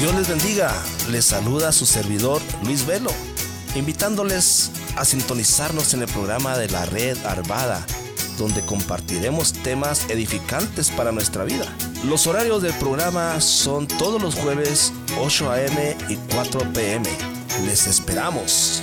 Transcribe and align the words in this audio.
Dios 0.00 0.14
les 0.14 0.28
bendiga. 0.28 0.72
Les 1.10 1.26
saluda 1.26 1.72
su 1.72 1.84
servidor 1.84 2.40
Luis 2.64 2.86
Velo, 2.86 3.10
invitándoles 3.74 4.70
a 4.96 5.04
sintonizarnos 5.04 5.92
en 5.92 6.00
el 6.00 6.08
programa 6.08 6.56
de 6.56 6.70
la 6.70 6.86
red 6.86 7.18
Arvada, 7.26 7.84
donde 8.38 8.62
compartiremos 8.62 9.52
temas 9.52 10.08
edificantes 10.08 10.90
para 10.90 11.12
nuestra 11.12 11.44
vida. 11.44 11.66
Los 12.02 12.26
horarios 12.26 12.62
del 12.62 12.72
programa 12.78 13.42
son 13.42 13.86
todos 13.86 14.22
los 14.22 14.36
jueves 14.36 14.90
8 15.18 15.50
a.m. 15.50 15.96
y 16.08 16.16
4 16.34 16.72
p.m. 16.72 17.06
Les 17.66 17.86
esperamos. 17.86 18.82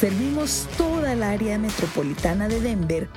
Servimos 0.00 0.66
toda 0.76 1.12
el 1.12 1.22
área 1.22 1.56
metropolitana 1.58 2.48
de 2.48 2.60
Denver 2.60 3.08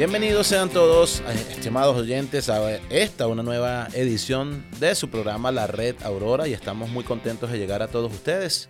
Bienvenidos 0.01 0.47
sean 0.47 0.67
todos, 0.67 1.19
eh, 1.19 1.45
estimados 1.51 1.95
oyentes, 1.95 2.49
a 2.49 2.75
esta, 2.89 3.27
una 3.27 3.43
nueva 3.43 3.87
edición 3.93 4.65
de 4.79 4.95
su 4.95 5.11
programa 5.11 5.51
La 5.51 5.67
Red 5.67 6.01
Aurora 6.01 6.47
y 6.47 6.53
estamos 6.53 6.89
muy 6.89 7.03
contentos 7.03 7.51
de 7.51 7.59
llegar 7.59 7.83
a 7.83 7.87
todos 7.87 8.11
ustedes. 8.11 8.67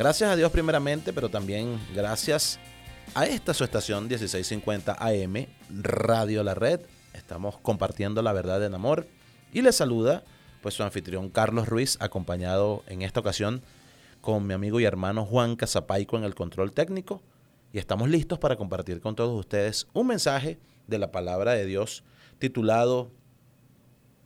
Gracias 0.00 0.28
a 0.28 0.34
Dios 0.34 0.50
primeramente, 0.50 1.12
pero 1.12 1.28
también 1.28 1.78
gracias 1.94 2.58
a 3.14 3.24
esta 3.24 3.54
su 3.54 3.62
estación 3.62 4.08
1650 4.08 4.96
AM, 4.98 5.46
Radio 5.70 6.42
La 6.42 6.54
Red. 6.54 6.80
Estamos 7.12 7.56
compartiendo 7.58 8.20
la 8.20 8.32
verdad 8.32 8.64
en 8.64 8.74
amor. 8.74 9.06
Y 9.52 9.62
les 9.62 9.76
saluda 9.76 10.24
pues 10.60 10.74
su 10.74 10.82
anfitrión 10.82 11.30
Carlos 11.30 11.68
Ruiz, 11.68 11.98
acompañado 12.00 12.82
en 12.88 13.02
esta 13.02 13.20
ocasión 13.20 13.62
con 14.20 14.44
mi 14.44 14.54
amigo 14.54 14.80
y 14.80 14.84
hermano 14.86 15.24
Juan 15.24 15.54
Casapaico 15.54 16.16
en 16.16 16.24
el 16.24 16.34
control 16.34 16.72
técnico. 16.72 17.22
Y 17.74 17.78
estamos 17.78 18.08
listos 18.08 18.38
para 18.38 18.54
compartir 18.54 19.00
con 19.00 19.16
todos 19.16 19.36
ustedes 19.36 19.88
un 19.94 20.06
mensaje 20.06 20.60
de 20.86 20.96
la 20.96 21.10
palabra 21.10 21.54
de 21.54 21.66
Dios 21.66 22.04
titulado 22.38 23.10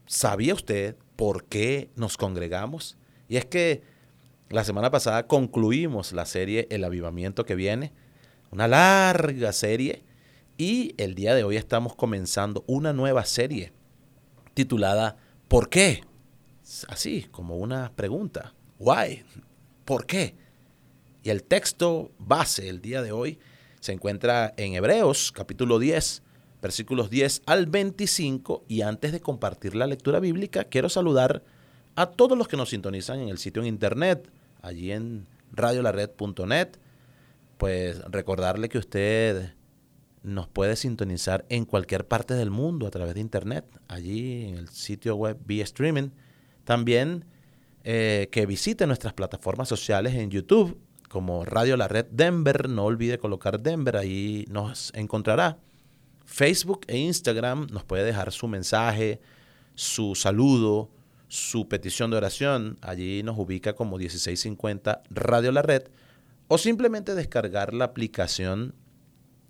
¿Sabía 0.04 0.52
usted 0.52 0.96
por 1.16 1.46
qué 1.46 1.88
nos 1.96 2.18
congregamos? 2.18 2.98
Y 3.26 3.38
es 3.38 3.46
que 3.46 3.82
la 4.50 4.64
semana 4.64 4.90
pasada 4.90 5.26
concluimos 5.26 6.12
la 6.12 6.26
serie 6.26 6.66
El 6.70 6.84
Avivamiento 6.84 7.46
que 7.46 7.54
viene, 7.54 7.94
una 8.50 8.68
larga 8.68 9.54
serie, 9.54 10.04
y 10.58 10.94
el 10.98 11.14
día 11.14 11.34
de 11.34 11.44
hoy 11.44 11.56
estamos 11.56 11.96
comenzando 11.96 12.64
una 12.66 12.92
nueva 12.92 13.24
serie 13.24 13.72
titulada 14.52 15.16
¿Por 15.48 15.70
qué? 15.70 16.04
Así, 16.88 17.22
como 17.30 17.56
una 17.56 17.92
pregunta. 17.96 18.52
¿Why? 18.78 19.24
¿Por 19.86 20.04
qué? 20.04 20.36
Y 21.22 21.30
el 21.30 21.42
texto 21.42 22.12
base 22.18 22.68
el 22.68 22.80
día 22.80 23.02
de 23.02 23.12
hoy 23.12 23.38
se 23.80 23.92
encuentra 23.92 24.54
en 24.56 24.74
Hebreos 24.74 25.32
capítulo 25.32 25.78
10, 25.78 26.22
versículos 26.62 27.10
10 27.10 27.42
al 27.46 27.66
25. 27.66 28.64
Y 28.68 28.82
antes 28.82 29.12
de 29.12 29.20
compartir 29.20 29.74
la 29.74 29.86
lectura 29.86 30.20
bíblica, 30.20 30.64
quiero 30.64 30.88
saludar 30.88 31.42
a 31.96 32.06
todos 32.06 32.38
los 32.38 32.46
que 32.46 32.56
nos 32.56 32.70
sintonizan 32.70 33.20
en 33.20 33.28
el 33.28 33.38
sitio 33.38 33.62
en 33.62 33.68
internet, 33.68 34.30
allí 34.62 34.92
en 34.92 35.26
radiolared.net. 35.52 36.78
Pues 37.56 38.00
recordarle 38.04 38.68
que 38.68 38.78
usted 38.78 39.54
nos 40.22 40.46
puede 40.46 40.76
sintonizar 40.76 41.44
en 41.48 41.64
cualquier 41.64 42.06
parte 42.06 42.34
del 42.34 42.50
mundo 42.50 42.86
a 42.86 42.90
través 42.90 43.14
de 43.14 43.20
internet, 43.20 43.64
allí 43.88 44.44
en 44.44 44.56
el 44.56 44.68
sitio 44.68 45.16
web 45.16 45.36
vía 45.44 45.64
streaming. 45.64 46.10
También 46.64 47.24
eh, 47.82 48.28
que 48.30 48.46
visite 48.46 48.86
nuestras 48.86 49.14
plataformas 49.14 49.68
sociales 49.68 50.14
en 50.14 50.30
YouTube 50.30 50.78
como 51.08 51.44
Radio 51.44 51.76
La 51.76 51.88
Red 51.88 52.06
Denver. 52.10 52.68
No 52.68 52.84
olvide 52.84 53.18
colocar 53.18 53.60
Denver, 53.60 53.96
ahí 53.96 54.44
nos 54.48 54.92
encontrará. 54.94 55.58
Facebook 56.24 56.82
e 56.86 56.98
Instagram 56.98 57.68
nos 57.70 57.84
puede 57.84 58.04
dejar 58.04 58.32
su 58.32 58.48
mensaje, 58.48 59.20
su 59.74 60.14
saludo, 60.14 60.90
su 61.28 61.68
petición 61.68 62.10
de 62.10 62.18
oración. 62.18 62.78
Allí 62.82 63.22
nos 63.22 63.38
ubica 63.38 63.74
como 63.74 63.96
1650 63.96 65.02
Radio 65.10 65.52
La 65.52 65.62
Red. 65.62 65.84
O 66.48 66.58
simplemente 66.58 67.14
descargar 67.14 67.74
la 67.74 67.86
aplicación 67.86 68.74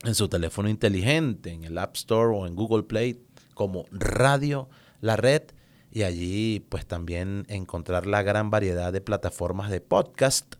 en 0.04 0.14
su 0.14 0.28
teléfono 0.28 0.68
inteligente, 0.68 1.50
en 1.50 1.64
el 1.64 1.78
App 1.78 1.96
Store 1.96 2.36
o 2.36 2.46
en 2.46 2.54
Google 2.54 2.84
Play 2.84 3.20
como 3.54 3.86
Radio 3.90 4.68
La 5.00 5.16
Red. 5.16 5.42
Y 5.90 6.02
allí 6.02 6.64
pues 6.68 6.86
también 6.86 7.44
encontrar 7.48 8.06
la 8.06 8.22
gran 8.22 8.50
variedad 8.50 8.92
de 8.92 9.00
plataformas 9.00 9.70
de 9.70 9.80
podcast 9.80 10.54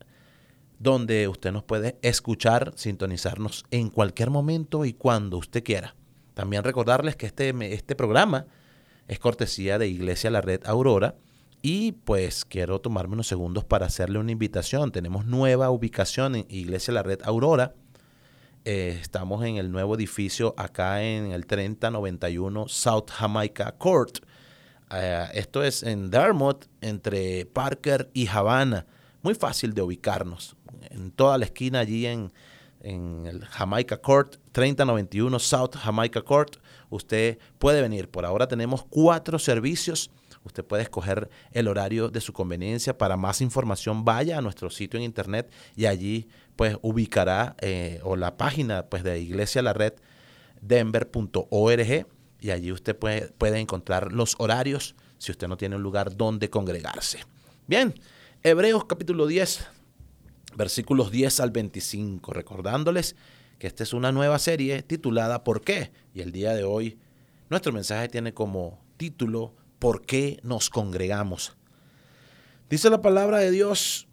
donde 0.79 1.29
usted 1.29 1.53
nos 1.53 1.65
puede 1.65 1.99
escuchar, 2.03 2.73
sintonizarnos 2.77 3.65
en 3.71 3.91
cualquier 3.91 4.31
momento 4.31 4.85
y 4.85 4.93
cuando 4.93 5.39
usted 5.39 5.63
quiera. 5.65 5.95
También 6.35 6.63
recordarles 6.63 7.17
que 7.17 7.27
este, 7.27 7.53
este 7.75 7.97
programa 7.97 8.47
es 9.09 9.19
cortesía 9.19 9.79
de 9.79 9.89
Iglesia 9.89 10.31
La 10.31 10.41
Red 10.41 10.61
Aurora. 10.67 11.17
Y 11.61 11.93
pues 11.93 12.45
quiero 12.45 12.81
tomarme 12.81 13.15
unos 13.15 13.27
segundos 13.27 13.65
para 13.65 13.87
hacerle 13.87 14.21
una 14.21 14.31
invitación. 14.31 14.93
Tenemos 14.93 15.27
nueva 15.27 15.71
ubicación 15.71 16.37
en 16.37 16.47
Iglesia 16.49 16.95
La 16.95 17.03
Red 17.03 17.23
Aurora. 17.25 17.75
Eh, 18.65 18.99
estamos 19.01 19.45
en 19.45 19.57
el 19.57 19.73
nuevo 19.73 19.97
edificio 19.97 20.55
acá 20.57 21.03
en 21.03 21.33
el 21.33 21.47
3091 21.47 22.69
South 22.69 23.11
Jamaica 23.11 23.73
Court. 23.73 24.19
Eh, 24.93 25.27
esto 25.35 25.65
es 25.65 25.83
en 25.83 26.11
Dartmouth, 26.11 26.67
entre 26.81 27.47
Parker 27.47 28.11
y 28.13 28.29
Havana. 28.29 28.87
Muy 29.23 29.35
fácil 29.35 29.75
de 29.75 29.83
ubicarnos. 29.83 30.57
En 30.91 31.11
toda 31.11 31.39
la 31.39 31.45
esquina 31.45 31.81
allí 31.81 32.07
en, 32.07 32.33
en 32.81 33.27
el 33.27 33.45
Jamaica 33.45 33.99
Court, 33.99 34.37
3091 34.53 35.39
South 35.39 35.77
Jamaica 35.77 36.23
Court. 36.23 36.57
Usted 36.91 37.39
puede 37.59 37.83
venir. 37.83 38.09
Por 38.09 38.25
ahora 38.25 38.47
tenemos 38.47 38.85
cuatro 38.89 39.39
servicios. 39.39 40.11
Usted 40.45 40.65
puede 40.65 40.85
escoger 40.85 41.29
el 41.53 41.69
horario 41.69 42.09
de 42.09 42.21
su 42.21 42.33
conveniencia. 42.33 42.97
Para 42.97 43.17
más 43.17 43.41
información, 43.41 44.05
vaya 44.05 44.39
a 44.39 44.41
nuestro 44.43 44.71
sitio 44.71 44.99
en 44.99 45.05
internet 45.05 45.51
y 45.77 45.87
allí 45.87 46.29
pues 46.57 46.77
ubicará 46.83 47.57
eh, 47.61 48.01
o 48.05 48.17
la 48.17 48.37
página 48.37 48.87
pues 48.87 49.03
de 49.03 49.21
Iglesia 49.21 49.63
La 49.63 49.73
Red 49.73 49.95
denver.org 50.61 52.07
y 52.41 52.51
allí 52.51 52.73
usted 52.73 52.97
puede, 52.97 53.29
puede 53.33 53.59
encontrar 53.59 54.13
los 54.13 54.35
horarios 54.39 54.95
si 55.19 55.33
usted 55.33 55.49
no 55.49 55.57
tiene 55.57 55.77
un 55.77 55.83
lugar 55.83 56.17
donde 56.17 56.51
congregarse. 56.51 57.21
Bien, 57.67 57.95
Hebreos 58.49 58.87
capítulo 58.87 59.27
10, 59.27 59.67
versículos 60.57 61.11
10 61.11 61.41
al 61.41 61.51
25, 61.51 62.33
recordándoles 62.33 63.15
que 63.59 63.67
esta 63.67 63.83
es 63.83 63.93
una 63.93 64.11
nueva 64.11 64.39
serie 64.39 64.83
titulada 64.83 65.45
¿Por 65.45 65.61
qué? 65.61 65.93
Y 66.15 66.23
el 66.23 66.33
día 66.33 66.55
de 66.55 66.65
hoy 66.65 66.99
nuestro 67.51 67.75
mensaje 67.75 68.09
tiene 68.09 68.33
como 68.33 68.83
título 68.97 69.55
¿Por 69.79 70.01
qué 70.01 70.41
nos 70.43 70.71
congregamos? 70.71 71.59
Dice 72.71 72.89
la 72.89 73.03
palabra 73.03 73.37
de 73.37 73.51
Dios, 73.51 74.09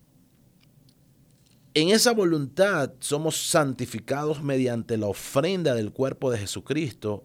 en 1.74 1.92
esa 1.92 2.12
voluntad 2.12 2.92
somos 3.00 3.38
santificados 3.38 4.44
mediante 4.44 4.98
la 4.98 5.08
ofrenda 5.08 5.76
del 5.76 5.94
cuerpo 5.94 6.30
de 6.30 6.40
Jesucristo, 6.40 7.24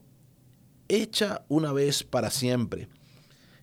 hecha 0.87 1.45
una 1.49 1.73
vez 1.73 2.05
para 2.05 2.31
siempre. 2.31 2.89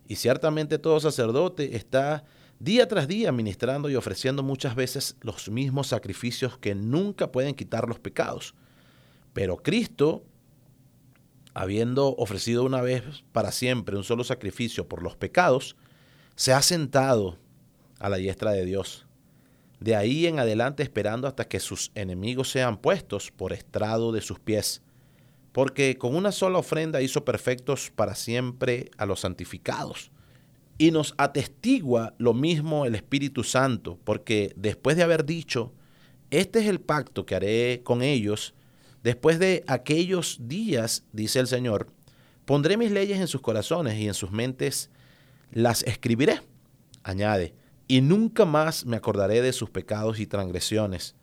Y 0.06 0.18
ciertamente 0.18 0.80
todo 0.80 1.00
sacerdote 1.00 1.78
está 1.78 2.26
día 2.60 2.88
tras 2.88 3.08
día 3.08 3.32
ministrando 3.32 3.90
y 3.90 3.96
ofreciendo 3.96 4.44
muchas 4.44 4.76
veces 4.76 5.16
los 5.22 5.50
mismos 5.50 5.88
sacrificios 5.88 6.58
que 6.58 6.76
nunca 6.76 7.32
pueden 7.32 7.54
quitar 7.54 7.88
los 7.88 8.00
pecados. 8.00 8.56
Pero 9.34 9.58
Cristo, 9.58 10.24
habiendo 11.54 12.16
ofrecido 12.16 12.64
una 12.64 12.82
vez 12.82 13.04
para 13.32 13.52
siempre 13.52 13.98
un 13.98 14.04
solo 14.04 14.24
sacrificio 14.24 14.88
por 14.88 15.04
los 15.04 15.16
pecados, 15.16 15.76
se 16.36 16.54
ha 16.54 16.62
sentado 16.62 17.38
a 18.00 18.10
la 18.10 18.18
diestra 18.18 18.52
de 18.52 18.66
Dios. 18.66 19.06
De 19.80 19.96
ahí 19.96 20.26
en 20.26 20.40
adelante 20.40 20.82
esperando 20.82 21.28
hasta 21.28 21.48
que 21.48 21.60
sus 21.60 21.92
enemigos 21.94 22.50
sean 22.50 22.78
puestos 22.78 23.32
por 23.32 23.54
estrado 23.54 24.12
de 24.12 24.22
sus 24.22 24.40
pies. 24.40 24.82
Porque 25.52 25.98
con 25.98 26.16
una 26.16 26.32
sola 26.32 26.60
ofrenda 26.60 27.02
hizo 27.02 27.24
perfectos 27.26 27.92
para 27.96 28.16
siempre 28.16 28.90
a 28.98 29.06
los 29.06 29.20
santificados 29.20 30.12
y 30.78 30.92
nos 30.92 31.14
atestigua 31.18 32.14
lo 32.18 32.34
mismo 32.34 32.86
el 32.86 32.96
Espíritu 32.96 33.44
Santo, 33.44 34.00
porque 34.04 34.54
después 34.56 34.96
de 34.96 35.04
haber 35.04 35.26
dicho, 35.26 35.74
este 36.30 36.60
es 36.60 36.68
el 36.68 36.80
pacto 36.80 37.26
que 37.26 37.36
haré 37.36 37.82
con 37.84 38.02
ellos, 38.02 38.54
después 39.04 39.40
de 39.40 39.64
aquellos 39.68 40.38
días, 40.42 41.04
dice 41.14 41.40
el 41.40 41.48
Señor, 41.48 41.88
pondré 42.46 42.78
mis 42.78 42.92
leyes 42.92 43.20
en 43.20 43.28
sus 43.28 43.42
corazones 43.42 43.96
y 43.96 44.08
en 44.08 44.14
sus 44.14 44.32
mentes 44.32 44.92
las 45.52 45.84
escribiré. 45.84 46.42
Añade, 47.04 47.56
y 47.88 48.02
nunca 48.02 48.46
más 48.46 48.86
me 48.86 48.98
acordaré 48.98 49.42
de 49.42 49.54
sus 49.54 49.70
pecados 49.70 50.20
y 50.20 50.28
transgresiones. 50.28 51.16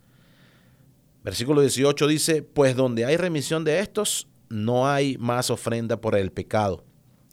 Versículo 1.23 1.61
18 1.61 2.07
dice, 2.07 2.43
pues 2.43 2.75
donde 2.75 3.05
hay 3.05 3.17
remisión 3.17 3.65
de 3.65 3.81
estos, 3.81 4.27
no 4.49 4.89
hay 4.89 5.17
más 5.19 5.51
ofrenda 5.51 6.01
por 6.01 6.17
el 6.17 6.33
pecado 6.33 6.85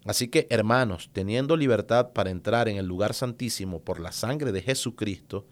Así 0.05 0.29
que, 0.29 0.47
hermanos, 0.49 1.09
teniendo 1.13 1.55
libertad 1.55 2.11
para 2.13 2.31
entrar 2.31 2.67
en 2.67 2.77
el 2.77 2.87
lugar 2.87 3.13
santísimo 3.13 3.81
por 3.81 3.99
la 3.99 4.11
sangre 4.11 4.51
de 4.51 4.61
Jesucristo, 4.61 5.45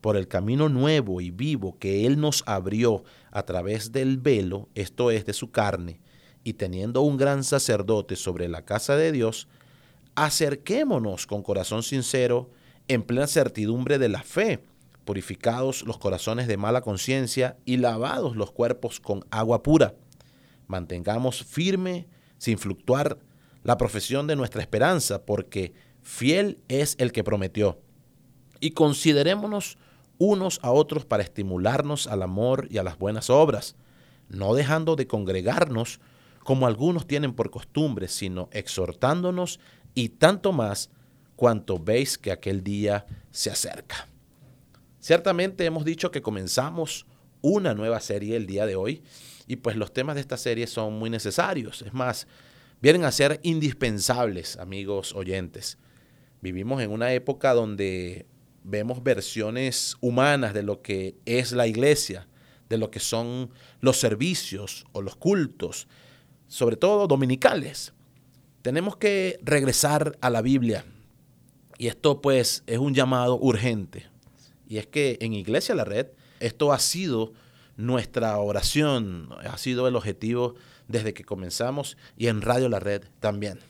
por 0.00 0.16
el 0.16 0.28
camino 0.28 0.68
nuevo 0.68 1.20
y 1.20 1.30
vivo 1.30 1.78
que 1.78 2.06
Él 2.06 2.18
nos 2.18 2.42
abrió 2.46 3.04
a 3.30 3.44
través 3.44 3.92
del 3.92 4.18
velo, 4.18 4.68
esto 4.74 5.10
es 5.10 5.26
de 5.26 5.32
su 5.32 5.50
carne, 5.50 6.00
y 6.42 6.54
teniendo 6.54 7.02
un 7.02 7.16
gran 7.16 7.44
sacerdote 7.44 8.16
sobre 8.16 8.48
la 8.48 8.64
casa 8.64 8.96
de 8.96 9.12
Dios, 9.12 9.46
acerquémonos 10.14 11.26
con 11.26 11.42
corazón 11.42 11.82
sincero, 11.82 12.50
en 12.88 13.02
plena 13.02 13.26
certidumbre 13.26 13.98
de 13.98 14.08
la 14.08 14.22
fe, 14.22 14.64
purificados 15.04 15.82
los 15.84 15.98
corazones 15.98 16.48
de 16.48 16.56
mala 16.56 16.80
conciencia 16.80 17.56
y 17.64 17.76
lavados 17.76 18.36
los 18.36 18.52
cuerpos 18.52 19.00
con 19.00 19.24
agua 19.30 19.62
pura. 19.62 19.94
Mantengamos 20.66 21.44
firme, 21.44 22.06
sin 22.38 22.58
fluctuar, 22.58 23.18
la 23.62 23.76
profesión 23.76 24.26
de 24.26 24.36
nuestra 24.36 24.60
esperanza, 24.60 25.24
porque 25.24 25.72
fiel 26.02 26.58
es 26.68 26.96
el 26.98 27.12
que 27.12 27.24
prometió. 27.24 27.80
Y 28.60 28.72
considerémonos 28.72 29.78
unos 30.18 30.60
a 30.62 30.70
otros 30.70 31.04
para 31.04 31.22
estimularnos 31.22 32.06
al 32.06 32.22
amor 32.22 32.68
y 32.70 32.78
a 32.78 32.82
las 32.82 32.98
buenas 32.98 33.30
obras, 33.30 33.76
no 34.28 34.54
dejando 34.54 34.96
de 34.96 35.06
congregarnos 35.06 36.00
como 36.44 36.66
algunos 36.66 37.06
tienen 37.06 37.34
por 37.34 37.50
costumbre, 37.50 38.08
sino 38.08 38.48
exhortándonos 38.52 39.60
y 39.94 40.10
tanto 40.10 40.52
más 40.52 40.90
cuanto 41.36 41.78
veis 41.78 42.18
que 42.18 42.32
aquel 42.32 42.62
día 42.62 43.06
se 43.30 43.50
acerca. 43.50 44.08
Ciertamente 45.00 45.64
hemos 45.64 45.84
dicho 45.84 46.10
que 46.10 46.22
comenzamos 46.22 47.06
una 47.40 47.74
nueva 47.74 48.00
serie 48.00 48.36
el 48.36 48.46
día 48.46 48.66
de 48.66 48.76
hoy 48.76 49.02
y 49.48 49.56
pues 49.56 49.76
los 49.76 49.92
temas 49.92 50.14
de 50.14 50.20
esta 50.20 50.36
serie 50.36 50.66
son 50.66 50.94
muy 50.94 51.10
necesarios. 51.10 51.82
Es 51.82 51.92
más, 51.92 52.28
vienen 52.82 53.04
a 53.04 53.12
ser 53.12 53.38
indispensables, 53.44 54.56
amigos 54.56 55.14
oyentes. 55.14 55.78
Vivimos 56.40 56.82
en 56.82 56.90
una 56.90 57.12
época 57.12 57.54
donde 57.54 58.26
vemos 58.64 59.02
versiones 59.04 59.96
humanas 60.00 60.52
de 60.52 60.64
lo 60.64 60.82
que 60.82 61.14
es 61.24 61.52
la 61.52 61.68
iglesia, 61.68 62.26
de 62.68 62.78
lo 62.78 62.90
que 62.90 62.98
son 62.98 63.50
los 63.80 63.98
servicios 63.98 64.84
o 64.90 65.00
los 65.00 65.14
cultos, 65.14 65.86
sobre 66.48 66.76
todo 66.76 67.06
dominicales. 67.06 67.92
Tenemos 68.62 68.96
que 68.96 69.38
regresar 69.42 70.18
a 70.20 70.28
la 70.28 70.42
Biblia. 70.42 70.84
Y 71.78 71.86
esto 71.86 72.20
pues 72.20 72.64
es 72.66 72.78
un 72.78 72.94
llamado 72.94 73.38
urgente. 73.38 74.06
Y 74.68 74.78
es 74.78 74.86
que 74.88 75.18
en 75.20 75.34
Iglesia 75.34 75.74
La 75.74 75.84
Red 75.84 76.08
esto 76.40 76.72
ha 76.72 76.78
sido 76.80 77.32
nuestra 77.76 78.36
oración, 78.38 79.28
ha 79.44 79.58
sido 79.58 79.86
el 79.86 79.96
objetivo 79.96 80.54
desde 80.88 81.14
que 81.14 81.24
comenzamos 81.24 81.96
y 82.16 82.28
en 82.28 82.42
Radio 82.42 82.68
La 82.68 82.80
Red 82.80 83.04
también. 83.20 83.60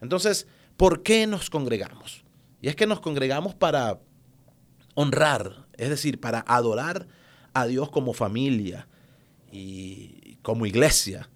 Entonces, 0.00 0.46
¿por 0.76 1.02
qué 1.02 1.26
nos 1.26 1.50
congregamos? 1.50 2.24
Y 2.60 2.68
es 2.68 2.76
que 2.76 2.86
nos 2.86 3.00
congregamos 3.00 3.54
para 3.54 4.00
honrar, 4.94 5.66
es 5.74 5.88
decir, 5.88 6.20
para 6.20 6.44
adorar 6.46 7.06
a 7.52 7.66
Dios 7.66 7.90
como 7.90 8.12
familia 8.12 8.88
y 9.50 10.38
como 10.42 10.66
iglesia. 10.66 11.28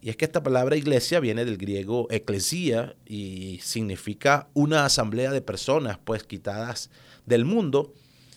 Y 0.00 0.10
es 0.10 0.16
que 0.16 0.24
esta 0.24 0.42
palabra 0.42 0.76
iglesia 0.76 1.20
viene 1.20 1.44
del 1.44 1.56
griego 1.56 2.06
eclesía 2.10 2.94
y 3.04 3.58
significa 3.62 4.48
una 4.54 4.84
asamblea 4.84 5.32
de 5.32 5.40
personas 5.40 5.98
pues 5.98 6.22
quitadas 6.22 6.90
del 7.24 7.44
mundo 7.44 7.92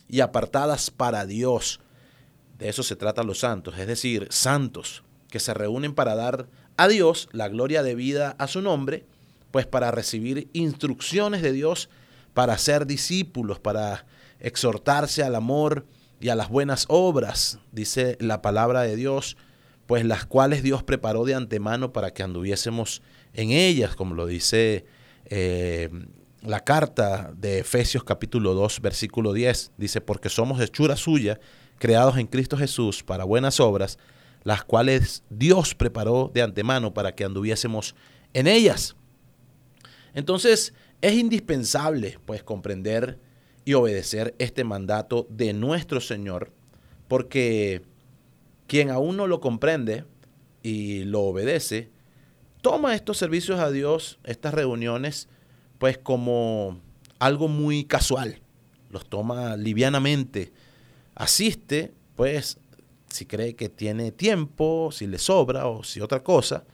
y 0.08 0.22
apartadas 0.22 0.89
para 0.89 1.25
Dios. 1.25 1.79
De 2.58 2.70
eso 2.70 2.84
se 2.84 2.96
trata 2.96 3.24
los 3.24 3.39
santos, 3.39 3.77
es 3.77 3.88
decir, 3.88 4.27
santos 4.32 5.03
que 5.29 5.39
se 5.39 5.53
reúnen 5.53 5.93
para 5.93 6.15
dar 6.15 6.48
a 6.77 6.88
Dios 6.88 7.29
la 7.31 7.48
gloria 7.48 7.83
de 7.83 7.95
vida 7.95 8.36
a 8.39 8.48
su 8.48 8.62
nombre, 8.62 9.05
pues 9.51 9.65
para 9.65 9.91
recibir 9.91 10.50
instrucciones 10.53 11.41
de 11.41 11.51
Dios, 11.51 11.89
para 12.33 12.57
ser 12.57 12.86
discípulos, 12.86 13.59
para 13.59 14.05
exhortarse 14.39 15.24
al 15.24 15.36
amor 15.36 15.86
y 16.21 16.29
a 16.29 16.36
las 16.36 16.50
buenas 16.50 16.86
obras, 16.89 17.59
dice 17.71 18.17
la 18.19 18.41
palabra 18.41 18.81
de 18.81 18.95
Dios, 18.95 19.38
pues 19.88 20.05
las 20.05 20.25
cuales 20.25 20.62
Dios 20.62 20.83
preparó 20.83 21.25
de 21.25 21.33
antemano 21.33 21.91
para 21.93 22.12
que 22.13 22.24
anduviésemos 22.24 23.01
en 23.33 23.51
ellas, 23.51 23.95
como 23.95 24.15
lo 24.15 24.27
dice 24.27 24.86
eh, 25.25 25.89
la 26.41 26.59
carta 26.63 27.31
de 27.36 27.59
Efesios 27.59 28.03
capítulo 28.03 28.53
2, 28.53 28.81
versículo 28.81 29.33
10. 29.33 29.71
Dice, 29.77 30.01
porque 30.01 30.29
somos 30.29 30.62
hechura 30.62 30.95
suya, 30.95 31.39
creados 31.77 32.17
en 32.17 32.27
Cristo 32.27 32.57
Jesús 32.57 33.03
para 33.03 33.24
buenas 33.24 33.59
obras, 33.59 33.98
las 34.43 34.63
cuales 34.63 35.24
Dios 35.29 35.75
preparó 35.75 36.31
de 36.34 36.41
antemano 36.41 36.93
para 36.93 37.15
que 37.15 37.24
anduviésemos 37.24 37.96
en 38.34 38.48
ellas. 38.48 38.96
Entonces, 40.13 40.74
es 41.01 41.13
indispensable 41.13 42.19
pues 42.25 42.43
comprender 42.43 43.19
y 43.65 43.74
obedecer 43.74 44.36
este 44.39 44.63
mandato 44.63 45.27
de 45.29 45.53
nuestro 45.53 46.01
Señor, 46.01 46.51
porque 47.08 47.84
quien 48.67 48.89
aún 48.89 49.17
no 49.17 49.27
lo 49.27 49.39
comprende 49.39 50.05
y 50.63 51.03
lo 51.03 51.22
obedece, 51.22 51.89
toma 52.62 52.96
estos 52.96 53.17
servicios 53.17 53.60
a 53.60 53.72
Dios, 53.72 54.19
estas 54.24 54.53
reuniones, 54.53 55.27
pues 55.77 55.98
como 55.98 56.79
algo 57.19 57.48
muy 57.48 57.86
casual, 57.86 58.41
los 58.89 59.08
toma 59.08 59.55
livianamente, 59.55 60.51
asiste, 61.15 61.93
pues 62.15 62.58
si 63.10 63.25
cree 63.25 63.56
que 63.56 63.70
tiene 63.70 64.12
tiempo, 64.12 64.89
si 64.92 65.08
le 65.08 65.18
sobra 65.18 65.68
o 65.68 65.84
si 65.84 66.01
otra 66.01 66.24
cosa, 66.24 66.66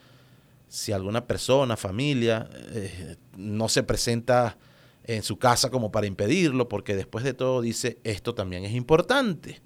si 0.68 0.92
alguna 0.92 1.26
persona, 1.26 1.78
familia, 1.78 2.50
eh, 2.72 3.16
no 3.38 3.70
se 3.70 3.84
presenta 3.84 4.58
en 5.04 5.24
su 5.24 5.38
casa 5.38 5.70
como 5.70 5.92
para 5.92 6.08
impedirlo, 6.08 6.68
porque 6.68 6.96
después 6.96 7.24
de 7.24 7.34
todo 7.34 7.62
dice, 7.62 8.00
esto 8.04 8.34
también 8.34 8.66
es 8.66 8.74
importante. 8.74 9.62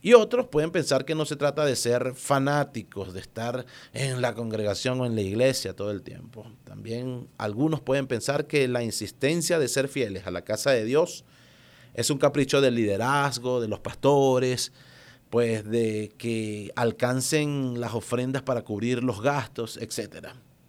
Y 0.00 0.14
otros 0.14 0.46
pueden 0.46 0.70
pensar 0.70 1.04
que 1.04 1.16
no 1.16 1.24
se 1.24 1.34
trata 1.34 1.64
de 1.64 1.74
ser 1.74 2.14
fanáticos, 2.14 3.12
de 3.14 3.20
estar 3.20 3.66
en 3.92 4.20
la 4.20 4.34
congregación 4.34 5.00
o 5.00 5.06
en 5.06 5.16
la 5.16 5.22
iglesia 5.22 5.74
todo 5.74 5.90
el 5.90 6.02
tiempo. 6.02 6.46
También 6.64 7.28
algunos 7.36 7.80
pueden 7.80 8.06
pensar 8.06 8.46
que 8.46 8.68
la 8.68 8.84
insistencia 8.84 9.58
de 9.58 9.66
ser 9.66 9.88
fieles 9.88 10.26
a 10.26 10.30
la 10.30 10.42
casa 10.42 10.70
de 10.70 10.84
Dios 10.84 11.24
es 11.94 12.10
un 12.10 12.18
capricho 12.18 12.60
del 12.60 12.76
liderazgo, 12.76 13.60
de 13.60 13.66
los 13.66 13.80
pastores, 13.80 14.72
pues 15.30 15.64
de 15.68 16.12
que 16.16 16.72
alcancen 16.76 17.80
las 17.80 17.94
ofrendas 17.94 18.42
para 18.42 18.62
cubrir 18.62 19.02
los 19.02 19.20
gastos, 19.20 19.76
etc. 19.76 20.28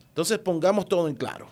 Entonces 0.10 0.40
pongamos 0.40 0.88
todo 0.88 1.08
en 1.08 1.16
claro. 1.16 1.50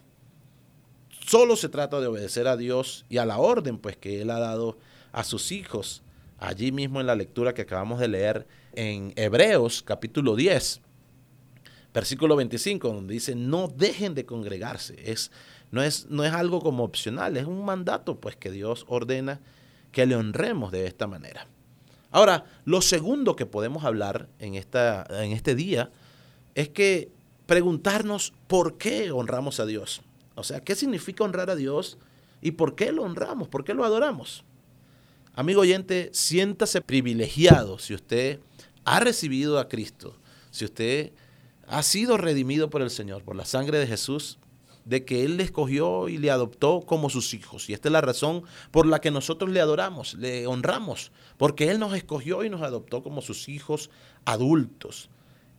Solo 1.26 1.56
se 1.56 1.70
trata 1.70 2.00
de 2.00 2.08
obedecer 2.08 2.48
a 2.48 2.58
Dios 2.58 3.06
y 3.10 3.18
a 3.18 3.26
la 3.26 3.38
orden 3.38 3.78
pues 3.78 3.98
que 3.98 4.22
Él 4.22 4.30
ha 4.30 4.40
dado 4.40 4.78
a 5.12 5.24
sus 5.24 5.52
hijos. 5.52 6.04
Allí 6.40 6.72
mismo 6.72 7.02
en 7.02 7.08
la 7.08 7.16
lectura 7.16 7.54
que 7.54 7.64
acabamos 7.64 8.00
de 8.00 8.08
leer 8.08 8.48
en 8.74 9.12
Hebreos 9.16 9.82
capítulo 9.82 10.36
10, 10.36 10.82
versículo 11.94 12.36
25, 12.36 12.90
donde 12.90 13.14
dice, 13.16 13.36
no 13.36 13.68
dejen 13.68 14.14
de 14.14 14.26
congregarse. 14.26 14.96
Es, 15.04 15.32
no, 15.72 15.82
es, 15.82 16.06
no 16.10 16.24
es 16.24 16.34
algo 16.34 16.62
como 16.62 16.84
opcional, 16.84 17.38
es 17.38 17.46
un 17.46 17.66
mandato 17.66 18.20
pues 18.20 18.36
que 18.36 18.52
Dios 18.52 18.86
ordena 18.88 19.42
que 19.92 20.06
le 20.06 20.16
honremos 20.16 20.72
de 20.72 20.86
esta 20.86 21.08
manera. 21.08 21.48
Ahora, 22.12 22.46
lo 22.66 22.82
segundo 22.82 23.36
que 23.36 23.46
podemos 23.46 23.84
hablar 23.84 24.30
en, 24.40 24.56
esta, 24.56 25.06
en 25.24 25.32
este 25.32 25.56
día 25.56 25.92
es 26.56 26.70
que 26.70 27.12
preguntarnos 27.46 28.34
por 28.48 28.78
qué 28.78 29.12
honramos 29.12 29.60
a 29.60 29.66
Dios. 29.66 30.02
O 30.36 30.44
sea, 30.44 30.62
¿qué 30.62 30.76
significa 30.76 31.24
honrar 31.24 31.50
a 31.50 31.56
Dios 31.56 31.98
y 32.42 32.52
por 32.52 32.76
qué 32.76 32.92
lo 32.92 33.04
honramos? 33.04 33.48
¿Por 33.48 33.64
qué 33.64 33.74
lo 33.74 33.84
adoramos? 33.84 34.44
Amigo 35.34 35.62
oyente, 35.62 36.10
siéntase 36.14 36.82
privilegiado 36.82 37.78
si 37.78 37.94
usted 37.94 38.40
ha 38.86 39.00
recibido 39.00 39.60
a 39.60 39.68
Cristo, 39.68 40.16
si 40.50 40.66
usted 40.66 41.12
ha 41.68 41.84
sido 41.84 42.18
redimido 42.18 42.70
por 42.70 42.82
el 42.82 42.90
Señor, 42.90 43.24
por 43.24 43.36
la 43.36 43.46
sangre 43.46 43.78
de 43.78 43.86
Jesús, 43.86 44.40
de 44.88 45.04
que 45.04 45.26
Él 45.26 45.38
le 45.38 45.44
escogió 45.44 46.08
y 46.08 46.18
le 46.18 46.32
adoptó 46.32 46.82
como 46.82 47.10
sus 47.10 47.34
hijos. 47.34 47.70
Y 47.70 47.74
esta 47.74 47.90
es 47.90 47.92
la 47.92 48.02
razón 48.02 48.44
por 48.72 48.86
la 48.88 49.00
que 49.00 49.12
nosotros 49.12 49.52
le 49.52 49.60
adoramos, 49.60 50.14
le 50.14 50.48
honramos, 50.48 51.12
porque 51.38 51.70
Él 51.70 51.80
nos 51.80 51.94
escogió 51.94 52.44
y 52.44 52.50
nos 52.50 52.62
adoptó 52.62 53.04
como 53.04 53.22
sus 53.22 53.50
hijos 53.50 53.90
adultos. 54.26 55.10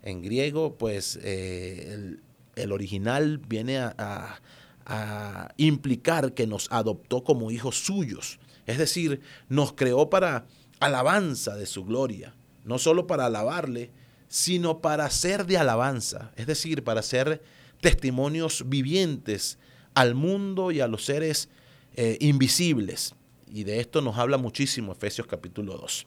En 0.03 0.23
griego, 0.23 0.79
pues 0.79 1.19
eh, 1.23 2.17
el, 2.57 2.73
original 2.73 3.39
viene 3.39 3.79
a, 3.79 4.41
a 4.87 5.49
implicar 5.59 6.33
que 6.33 6.47
nos 6.47 6.69
adoptó 6.71 7.23
como 7.23 7.51
hijos 7.51 7.79
suyos. 7.79 8.39
Es 8.67 8.79
decir, 8.79 9.21
nos 9.49 9.75
creó 9.75 10.09
para 10.09 10.47
alabanza 10.81 11.55
de 11.55 11.67
su 11.67 11.85
gloria, 11.85 12.35
no 12.65 12.79
solo 12.79 13.07
para 13.07 13.27
alabarle, 13.27 13.91
sino 14.29 14.81
para 14.81 15.09
ser 15.11 15.47
de 15.47 15.59
alabanza, 15.59 16.33
es 16.37 16.47
decir, 16.47 16.85
para 16.85 17.03
ser 17.03 17.43
testimonios 17.81 18.69
vivientes 18.69 19.59
al 19.95 20.15
mundo 20.15 20.71
y 20.71 20.81
a 20.81 20.89
los 20.89 21.05
seres 21.05 21.49
eh, 21.95 22.17
invisibles. 22.21 23.15
Y 23.51 23.65
de 23.65 23.81
esto 23.81 24.03
nos 24.03 24.19
habla 24.19 24.37
muchísimo 24.37 24.93
Efesios 24.93 25.27
capítulo 25.27 25.77
2. 25.79 26.07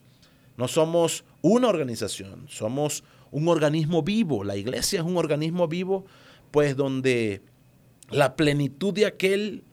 No 0.57 0.67
somos 0.67 1.23
una 1.41 1.67
organización, 1.67 2.45
somos 2.47 3.03
un 3.31 3.47
organismo 3.47 4.03
vivo. 4.03 4.43
La 4.43 4.57
iglesia 4.57 4.99
es 4.99 5.05
un 5.05 5.17
organismo 5.17 5.67
vivo, 5.67 6.05
pues 6.51 6.75
donde 6.75 7.41
la 8.09 8.35
plenitud 8.35 8.93
de 8.93 9.05
aquel 9.05 9.63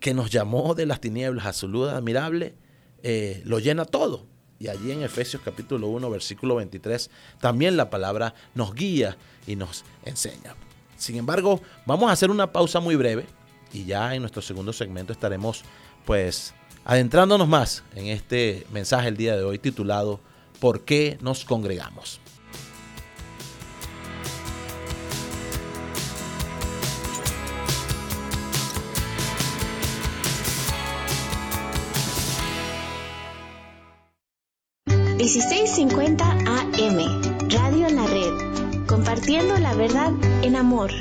que 0.00 0.14
nos 0.14 0.30
llamó 0.30 0.74
de 0.74 0.86
las 0.86 1.00
tinieblas 1.00 1.46
a 1.46 1.52
su 1.52 1.68
luz 1.68 1.90
admirable, 1.90 2.54
eh, 3.02 3.42
lo 3.44 3.58
llena 3.58 3.84
todo. 3.84 4.26
Y 4.58 4.68
allí 4.68 4.92
en 4.92 5.02
Efesios 5.02 5.42
capítulo 5.44 5.88
1, 5.88 6.08
versículo 6.10 6.56
23, 6.56 7.10
también 7.40 7.76
la 7.76 7.90
palabra 7.90 8.34
nos 8.54 8.74
guía 8.74 9.16
y 9.46 9.56
nos 9.56 9.84
enseña. 10.04 10.54
Sin 11.02 11.16
embargo, 11.16 11.60
vamos 11.84 12.08
a 12.08 12.12
hacer 12.12 12.30
una 12.30 12.52
pausa 12.52 12.78
muy 12.78 12.94
breve 12.94 13.26
y 13.72 13.84
ya 13.84 14.14
en 14.14 14.20
nuestro 14.22 14.40
segundo 14.40 14.72
segmento 14.72 15.12
estaremos 15.12 15.64
pues 16.04 16.54
adentrándonos 16.84 17.48
más 17.48 17.82
en 17.96 18.06
este 18.06 18.64
mensaje 18.72 19.08
el 19.08 19.16
día 19.16 19.36
de 19.36 19.42
hoy 19.42 19.58
titulado 19.58 20.20
¿Por 20.60 20.84
qué 20.84 21.18
nos 21.20 21.44
congregamos? 21.44 22.20
...1650 34.86 36.20
AM... 36.46 37.48
Radio 37.48 37.88
en 37.88 37.96
la 37.96 38.06
Red... 38.06 38.51
...compartiendo 38.92 39.56
la 39.56 39.72
verdad 39.72 40.12
en 40.42 40.54
amor... 40.54 40.92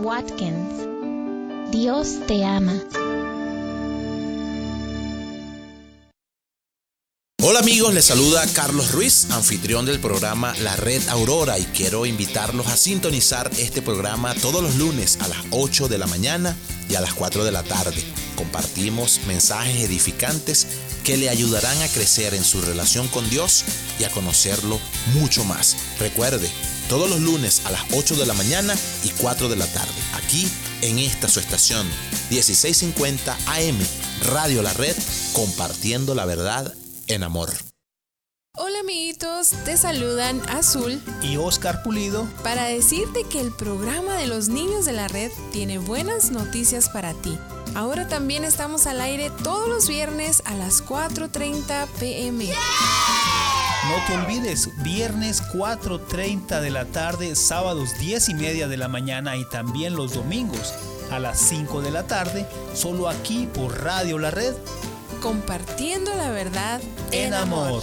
Watkins... 0.00 0.86
Dios 1.72 2.20
te 2.28 2.44
ama... 2.44 2.80
Hola 7.42 7.58
amigos, 7.58 7.92
les 7.92 8.04
saluda 8.04 8.44
Carlos 8.54 8.92
Ruiz, 8.92 9.30
anfitrión 9.32 9.84
del 9.84 9.98
programa 9.98 10.54
La 10.62 10.76
Red 10.76 11.08
Aurora 11.08 11.58
y 11.58 11.64
quiero 11.64 12.06
invitarlos 12.06 12.68
a 12.68 12.76
sintonizar 12.76 13.50
este 13.58 13.82
programa 13.82 14.34
todos 14.34 14.62
los 14.62 14.76
lunes 14.76 15.18
a 15.20 15.26
las 15.26 15.38
8 15.50 15.88
de 15.88 15.98
la 15.98 16.06
mañana 16.06 16.56
y 16.88 16.94
a 16.94 17.00
las 17.00 17.14
4 17.14 17.44
de 17.44 17.50
la 17.52 17.64
tarde. 17.64 18.00
Compartimos 18.36 19.22
mensajes 19.26 19.76
edificantes 19.76 20.66
que 21.06 21.16
le 21.16 21.28
ayudarán 21.28 21.80
a 21.82 21.88
crecer 21.88 22.34
en 22.34 22.42
su 22.42 22.60
relación 22.60 23.06
con 23.06 23.30
Dios 23.30 23.64
y 24.00 24.04
a 24.04 24.10
conocerlo 24.10 24.80
mucho 25.14 25.44
más. 25.44 25.76
Recuerde, 26.00 26.50
todos 26.88 27.08
los 27.08 27.20
lunes 27.20 27.62
a 27.64 27.70
las 27.70 27.82
8 27.92 28.16
de 28.16 28.26
la 28.26 28.34
mañana 28.34 28.74
y 29.04 29.10
4 29.10 29.48
de 29.48 29.54
la 29.54 29.68
tarde, 29.68 29.94
aquí 30.14 30.48
en 30.82 30.98
esta 30.98 31.28
su 31.28 31.38
estación 31.38 31.86
1650 32.30 33.38
AM, 33.46 33.78
Radio 34.24 34.62
La 34.62 34.72
Red, 34.72 34.96
compartiendo 35.32 36.16
la 36.16 36.24
verdad 36.24 36.74
en 37.06 37.22
amor. 37.22 37.54
Hola 38.56 38.80
amiguitos, 38.80 39.50
te 39.64 39.76
saludan 39.76 40.42
Azul 40.48 41.00
y 41.22 41.36
Oscar 41.36 41.84
Pulido 41.84 42.26
para 42.42 42.64
decirte 42.64 43.22
que 43.30 43.38
el 43.40 43.52
programa 43.52 44.16
de 44.16 44.26
los 44.26 44.48
niños 44.48 44.84
de 44.86 44.92
la 44.92 45.06
red 45.06 45.30
tiene 45.52 45.78
buenas 45.78 46.32
noticias 46.32 46.88
para 46.88 47.14
ti. 47.14 47.38
Ahora 47.76 48.08
también 48.08 48.44
estamos 48.44 48.86
al 48.86 49.02
aire 49.02 49.30
todos 49.44 49.68
los 49.68 49.86
viernes 49.86 50.42
a 50.46 50.54
las 50.54 50.82
4.30 50.82 51.86
pm. 52.00 52.46
No 52.46 54.06
te 54.06 54.14
olvides, 54.14 54.70
viernes 54.82 55.42
4.30 55.52 56.62
de 56.62 56.70
la 56.70 56.86
tarde, 56.86 57.36
sábados 57.36 57.98
10 57.98 58.30
y 58.30 58.34
media 58.34 58.66
de 58.66 58.78
la 58.78 58.88
mañana 58.88 59.36
y 59.36 59.46
también 59.50 59.94
los 59.94 60.14
domingos 60.14 60.72
a 61.10 61.18
las 61.18 61.38
5 61.38 61.82
de 61.82 61.90
la 61.90 62.06
tarde, 62.06 62.46
solo 62.72 63.10
aquí 63.10 63.46
por 63.52 63.84
Radio 63.84 64.18
La 64.18 64.30
Red 64.30 64.54
compartiendo 65.20 66.14
la 66.14 66.30
verdad 66.30 66.80
en, 67.10 67.34
amor. 67.34 67.82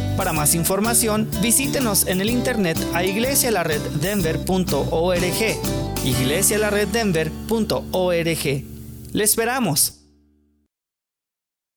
Para 0.17 0.33
más 0.33 0.55
información, 0.55 1.29
visítenos 1.41 2.07
en 2.07 2.19
el 2.21 2.29
internet 2.29 2.77
a 2.93 3.03
iglesialareddenver.org. 3.03 6.03
iglesialareddenver.org. 6.03 8.63
Le 9.13 9.23
esperamos. 9.23 10.01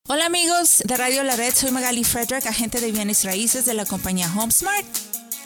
Hola 0.06 0.26
amigos 0.26 0.82
de 0.84 0.98
Radio 0.98 1.22
La 1.22 1.34
Red, 1.34 1.54
soy 1.54 1.70
Magali 1.70 2.04
Frederick, 2.04 2.46
agente 2.46 2.78
de 2.80 2.92
bienes 2.92 3.24
raíces 3.24 3.64
de 3.64 3.72
la 3.72 3.86
compañía 3.86 4.30
HomeSmart, 4.36 4.84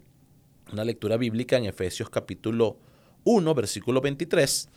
una 0.71 0.85
lectura 0.85 1.17
bíblica 1.17 1.57
en 1.57 1.65
Efesios 1.65 2.09
capítulo 2.09 2.79
1, 3.25 3.53
versículo 3.55 3.99
23, 3.99 4.69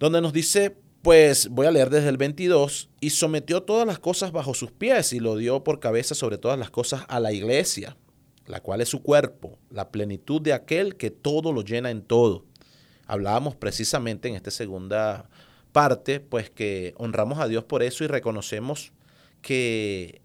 donde 0.00 0.20
nos 0.20 0.32
dice, 0.32 0.76
pues 1.02 1.48
voy 1.48 1.66
a 1.66 1.72
leer 1.72 1.90
desde 1.90 2.08
el 2.08 2.16
22, 2.16 2.88
y 3.00 3.10
sometió 3.10 3.64
todas 3.64 3.86
las 3.86 3.98
cosas 3.98 4.32
bajo 4.32 4.54
sus 4.54 4.70
pies 4.70 5.12
y 5.12 5.20
lo 5.20 5.36
dio 5.36 5.64
por 5.64 5.80
cabeza 5.80 6.14
sobre 6.14 6.38
todas 6.38 6.58
las 6.58 6.70
cosas 6.70 7.04
a 7.08 7.18
la 7.18 7.32
iglesia, 7.32 7.96
la 8.46 8.60
cual 8.60 8.80
es 8.80 8.88
su 8.88 9.02
cuerpo, 9.02 9.58
la 9.70 9.90
plenitud 9.90 10.40
de 10.40 10.52
aquel 10.52 10.96
que 10.96 11.10
todo 11.10 11.52
lo 11.52 11.62
llena 11.62 11.90
en 11.90 12.02
todo. 12.02 12.44
Hablábamos 13.06 13.56
precisamente 13.56 14.28
en 14.28 14.36
esta 14.36 14.52
segunda 14.52 15.28
parte, 15.72 16.20
pues 16.20 16.50
que 16.50 16.94
honramos 16.96 17.40
a 17.40 17.48
Dios 17.48 17.64
por 17.64 17.82
eso 17.82 18.04
y 18.04 18.06
reconocemos 18.06 18.92
que 19.40 20.22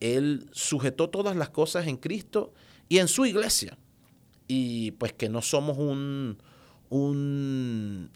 Él 0.00 0.48
sujetó 0.52 1.10
todas 1.10 1.36
las 1.36 1.50
cosas 1.50 1.86
en 1.86 1.96
Cristo 1.96 2.52
y 2.88 2.98
en 2.98 3.08
su 3.08 3.24
iglesia. 3.24 3.78
Y 4.48 4.92
pues 4.92 5.12
que 5.12 5.28
no 5.28 5.42
somos 5.42 5.78
un, 5.78 6.38
un, 6.88 8.10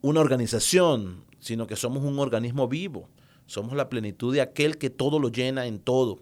una 0.00 0.20
organización, 0.20 1.24
sino 1.40 1.66
que 1.66 1.76
somos 1.76 2.02
un 2.02 2.18
organismo 2.18 2.68
vivo. 2.68 3.08
Somos 3.46 3.74
la 3.74 3.88
plenitud 3.88 4.34
de 4.34 4.40
aquel 4.40 4.78
que 4.78 4.90
todo 4.90 5.18
lo 5.18 5.30
llena 5.30 5.66
en 5.66 5.78
todo, 5.78 6.20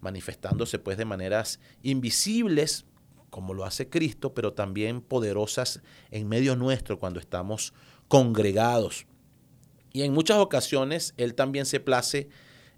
manifestándose 0.00 0.78
pues 0.78 0.98
de 0.98 1.04
maneras 1.04 1.60
invisibles 1.82 2.84
como 3.30 3.54
lo 3.54 3.64
hace 3.64 3.88
Cristo, 3.88 4.34
pero 4.34 4.52
también 4.52 5.00
poderosas 5.00 5.82
en 6.10 6.28
medio 6.28 6.56
nuestro 6.56 6.98
cuando 6.98 7.20
estamos 7.20 7.74
congregados. 8.08 9.06
Y 9.92 10.02
en 10.02 10.12
muchas 10.12 10.38
ocasiones 10.38 11.14
Él 11.16 11.34
también 11.34 11.66
se 11.66 11.80
place 11.80 12.28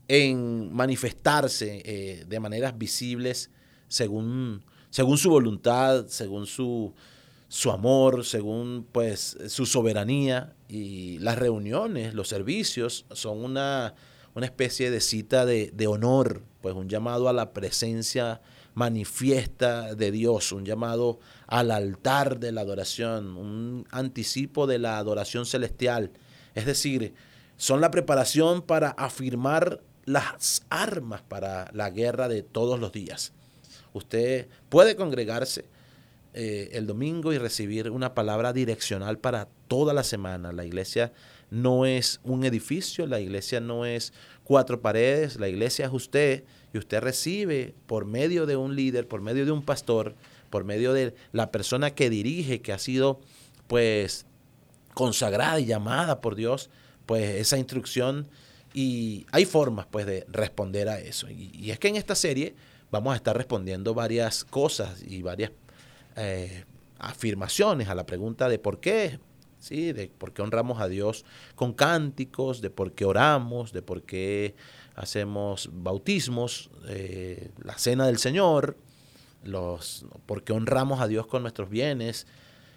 en 0.09 0.73
manifestarse 0.73 1.83
eh, 1.85 2.25
de 2.27 2.41
maneras 2.41 2.77
visibles 2.77 3.51
según, 3.89 4.65
según 4.91 5.19
su 5.19 5.31
voluntad, 5.31 6.07
según 6.09 6.47
su, 6.47 6.95
su 7.49 7.71
amor, 7.71 8.25
según 8.25 8.87
pues 8.91 9.37
su 9.49 9.67
soberanía. 9.67 10.55
Y 10.69 11.19
las 11.19 11.39
reuniones, 11.39 12.15
los 12.15 12.29
servicios 12.29 13.07
son 13.13 13.43
una, 13.45 13.95
una 14.35 14.47
especie 14.47 14.91
de 14.91 15.01
cita 15.01 15.47
de, 15.47 15.71
de 15.73 15.87
honor, 15.87 16.43
pues 16.61 16.75
un 16.75 16.89
llamado 16.89 17.29
a 17.29 17.33
la 17.33 17.53
presencia 17.53 18.41
manifiesta 18.75 19.95
de 19.95 20.13
Dios, 20.13 20.53
un 20.53 20.65
llamado 20.65 21.19
al 21.47 21.71
altar 21.71 22.39
de 22.39 22.53
la 22.53 22.61
adoración, 22.61 23.37
un 23.37 23.87
anticipo 23.91 24.67
de 24.67 24.79
la 24.79 24.99
adoración 24.99 25.47
celestial. 25.47 26.13
Es 26.55 26.67
decir, 26.67 27.15
son 27.57 27.81
la 27.81 27.91
preparación 27.91 28.63
para 28.63 28.91
afirmar 28.91 29.81
las 30.05 30.63
armas 30.71 31.23
para 31.23 31.71
la 31.73 31.91
guerra 31.91 32.29
de 32.29 32.43
todos 32.43 32.79
los 32.79 32.93
días. 32.93 33.33
Usted 33.93 34.47
puede 34.69 34.97
congregarse 34.97 35.65
eh, 36.35 36.71
el 36.73 36.87
domingo 36.87 37.33
y 37.33 37.39
recibir 37.39 37.91
una 37.91 38.15
palabra 38.15 38.53
direccional 38.53 39.19
para 39.19 39.49
toda 39.67 39.95
la 39.95 40.05
semana. 40.05 40.53
La 40.53 40.65
iglesia 40.65 41.13
no 41.51 41.87
es 41.87 42.21
un 42.25 42.45
edificio, 42.45 43.07
la 43.07 43.21
iglesia 43.21 43.61
no 43.61 43.87
es 43.87 44.13
cuatro 44.45 44.81
paredes, 44.81 45.39
la 45.41 45.49
iglesia 45.49 45.87
es 45.87 45.93
usted 45.93 46.45
y 46.73 46.79
usted 46.79 47.01
recibe 47.01 47.75
por 47.87 48.05
medio 48.05 48.47
de 48.47 48.57
un 48.57 48.77
líder, 48.77 49.09
por 49.09 49.21
medio 49.21 49.45
de 49.45 49.53
un 49.53 49.63
pastor, 49.63 50.15
por 50.51 50.65
medio 50.65 50.93
de 50.93 51.15
la 51.33 51.51
persona 51.51 51.95
que 51.95 52.11
dirige, 52.11 52.61
que 52.61 52.73
ha 52.73 52.79
sido 52.79 53.21
pues 53.67 54.27
consagrada 54.95 55.61
y 55.61 55.67
llamada 55.67 56.21
por 56.21 56.35
Dios, 56.35 56.71
pues 57.07 57.37
esa 57.37 57.57
instrucción 57.59 58.29
y 58.75 59.27
hay 59.33 59.45
formas 59.45 59.87
pues 59.91 60.07
de 60.07 60.27
responder 60.29 60.89
a 60.89 61.01
eso. 61.01 61.29
Y, 61.31 61.71
es 61.71 61.79
que 61.79 61.89
en 61.89 61.97
esta 61.97 62.15
serie 62.15 62.55
vamos 62.91 63.13
a 63.13 63.17
estar 63.17 63.37
respondiendo 63.37 63.95
varias 63.95 64.45
cosas 64.45 65.03
y 65.07 65.23
varias 65.23 65.53
eh, 66.19 66.65
afirmaciones 66.99 67.89
a 67.89 67.95
la 67.95 68.07
pregunta 68.07 68.49
de 68.49 68.59
por 68.59 68.81
qué, 68.81 69.21
¿sí? 69.59 69.93
de 69.93 70.09
por 70.09 70.33
qué 70.33 70.43
honramos 70.43 70.81
a 70.81 70.89
Dios 70.89 71.25
con 71.55 71.73
cánticos, 71.73 72.61
de 72.61 72.71
por 72.71 72.93
qué 72.93 73.05
oramos, 73.05 73.73
de 73.73 73.83
por 73.83 74.03
qué 74.03 74.55
hacemos 74.95 75.71
bautismos, 75.73 76.71
eh, 76.89 77.51
la 77.63 77.79
cena 77.79 78.07
del 78.07 78.19
Señor, 78.19 78.77
los, 79.45 80.07
por 80.27 80.43
qué 80.43 80.53
honramos 80.53 81.01
a 81.01 81.07
Dios 81.07 81.27
con 81.27 81.43
nuestros 81.43 81.71
bienes, 81.71 82.27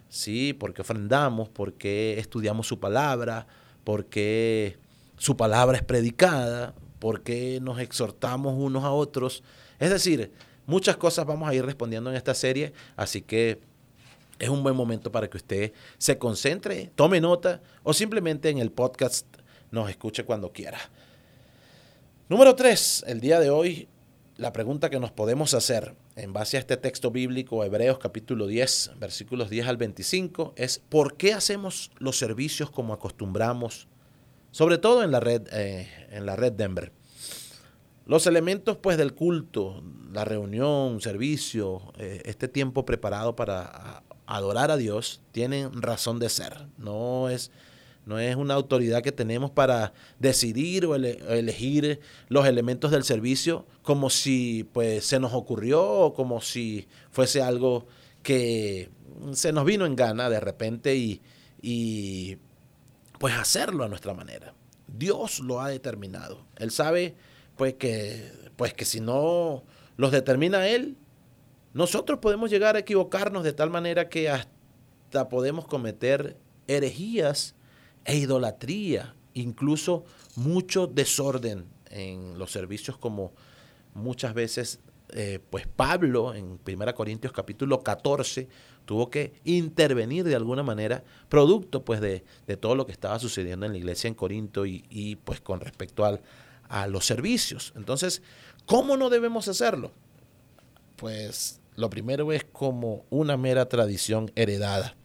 ¿sí? 0.09 0.53
por 0.53 0.73
qué 0.73 0.81
ofrendamos, 0.81 1.49
por 1.49 1.73
qué 1.73 2.19
estudiamos 2.19 2.67
su 2.67 2.79
palabra, 2.79 3.47
por 3.83 4.05
qué 4.05 4.77
su 5.17 5.35
palabra 5.35 5.77
es 5.77 5.83
predicada, 5.83 6.75
por 6.99 7.21
qué 7.23 7.59
nos 7.61 7.79
exhortamos 7.79 8.53
unos 8.55 8.83
a 8.83 8.91
otros. 8.91 9.43
Es 9.79 9.89
decir, 9.89 10.31
muchas 10.65 10.97
cosas 10.97 11.25
vamos 11.25 11.49
a 11.49 11.53
ir 11.53 11.65
respondiendo 11.65 12.09
en 12.09 12.15
esta 12.15 12.33
serie, 12.33 12.73
así 12.95 13.21
que 13.21 13.61
es 14.39 14.49
un 14.49 14.63
buen 14.63 14.75
momento 14.75 15.11
para 15.11 15.29
que 15.29 15.37
usted 15.37 15.73
se 15.97 16.17
concentre, 16.17 16.91
tome 16.95 17.21
nota 17.21 17.61
o 17.83 17.93
simplemente 17.93 18.49
en 18.49 18.57
el 18.57 18.71
podcast 18.71 19.25
nos 19.69 19.89
escuche 19.89 20.25
cuando 20.25 20.51
quiera. 20.51 20.79
Número 22.27 22.55
tres, 22.55 23.03
el 23.07 23.19
día 23.19 23.39
de 23.39 23.49
hoy, 23.49 23.87
la 24.37 24.53
pregunta 24.53 24.89
que 24.89 24.99
nos 24.99 25.11
podemos 25.11 25.53
hacer 25.53 25.95
en 26.15 26.33
base 26.33 26.57
a 26.57 26.59
este 26.59 26.77
texto 26.77 27.11
bíblico, 27.11 27.63
Hebreos 27.63 27.99
capítulo 27.99 28.47
10, 28.47 28.93
versículos 28.99 29.49
10 29.49 29.67
al 29.67 29.77
25, 29.77 30.53
es 30.55 30.79
¿por 30.89 31.17
qué 31.17 31.33
hacemos 31.33 31.91
los 31.99 32.17
servicios 32.17 32.71
como 32.71 32.93
acostumbramos? 32.93 33.87
Sobre 34.51 34.77
todo 34.77 35.03
en 35.03 35.11
la 35.11 35.19
red, 35.19 35.47
eh, 35.51 35.87
en 36.09 36.25
la 36.25 36.35
red 36.35 36.53
Denver. 36.53 36.91
Los 38.11 38.27
elementos 38.27 38.75
pues 38.75 38.97
del 38.97 39.13
culto, 39.13 39.81
la 40.11 40.25
reunión, 40.25 40.99
servicio, 40.99 41.93
eh, 41.97 42.21
este 42.25 42.49
tiempo 42.49 42.83
preparado 42.83 43.37
para 43.37 44.03
adorar 44.25 44.69
a 44.69 44.75
Dios, 44.75 45.21
tienen 45.31 45.81
razón 45.81 46.19
de 46.19 46.27
ser. 46.27 46.67
No 46.77 47.29
es 47.29 47.51
no 48.05 48.19
es 48.19 48.35
una 48.35 48.55
autoridad 48.55 49.01
que 49.01 49.13
tenemos 49.13 49.49
para 49.49 49.93
decidir 50.19 50.87
o, 50.87 50.95
elegir 50.95 52.01
los 52.27 52.45
elementos 52.45 52.91
del 52.91 53.05
servicio 53.05 53.65
como 53.81 54.09
si 54.09 54.67
pues 54.73 55.05
se 55.05 55.17
nos 55.21 55.31
ocurrió 55.31 55.81
o 55.81 56.13
como 56.13 56.41
si 56.41 56.89
fuese 57.11 57.41
algo 57.41 57.87
que 58.23 58.89
se 59.31 59.53
nos 59.53 59.63
vino 59.63 59.85
en 59.85 59.95
gana 59.95 60.29
de 60.29 60.41
repente 60.41 60.97
y, 60.97 61.21
y 61.61 62.35
pues 63.19 63.35
hacerlo 63.35 63.85
a 63.85 63.87
nuestra 63.87 64.13
manera. 64.13 64.53
Dios 64.85 65.39
lo 65.39 65.61
ha 65.61 65.69
determinado. 65.69 66.45
Él 66.57 66.71
sabe 66.71 67.15
pues 67.61 67.75
que 67.75 68.31
pues 68.55 68.73
que 68.73 68.85
si 68.85 69.01
no 69.01 69.63
los 69.95 70.11
determina 70.11 70.67
él, 70.67 70.97
nosotros 71.75 72.17
podemos 72.17 72.49
llegar 72.49 72.75
a 72.75 72.79
equivocarnos 72.79 73.43
de 73.43 73.53
tal 73.53 73.69
manera 73.69 74.09
que 74.09 74.31
hasta 74.31 75.29
podemos 75.29 75.67
cometer 75.67 76.37
herejías 76.67 77.53
e 78.03 78.17
idolatría, 78.17 79.13
incluso 79.35 80.05
mucho 80.35 80.87
desorden 80.87 81.65
en 81.91 82.39
los 82.39 82.51
servicios 82.51 82.97
como 82.97 83.31
muchas 83.93 84.33
veces 84.33 84.79
eh, 85.09 85.37
pues 85.51 85.67
Pablo 85.67 86.33
en 86.33 86.59
1 86.65 86.95
Corintios 86.95 87.31
capítulo 87.31 87.83
14 87.83 88.47
tuvo 88.85 89.11
que 89.11 89.33
intervenir 89.43 90.23
de 90.23 90.35
alguna 90.35 90.63
manera 90.63 91.03
producto 91.29 91.85
pues 91.85 92.01
de, 92.01 92.23
todo 92.59 92.73
lo 92.73 92.87
que 92.87 92.91
estaba 92.91 93.19
sucediendo 93.19 93.67
en 93.67 93.73
la 93.73 93.77
iglesia 93.77 94.07
en 94.07 94.15
Corinto 94.15 94.65
y, 94.65 95.19
pues 95.23 95.41
con 95.41 95.59
respecto 95.59 96.05
al, 96.05 96.21
a 96.71 96.87
los 96.87 97.05
servicios. 97.05 97.73
Entonces, 97.75 98.23
¿cómo 98.65 98.95
no 98.95 99.09
debemos 99.09 99.49
hacerlo? 99.49 99.91
Pues 100.95 101.59
lo 101.75 101.89
primero 101.89 102.31
es 102.31 102.45
como 102.45 103.05
una 103.09 103.35
mera 103.35 103.67
tradición 103.67 104.31
heredada. 104.35 104.95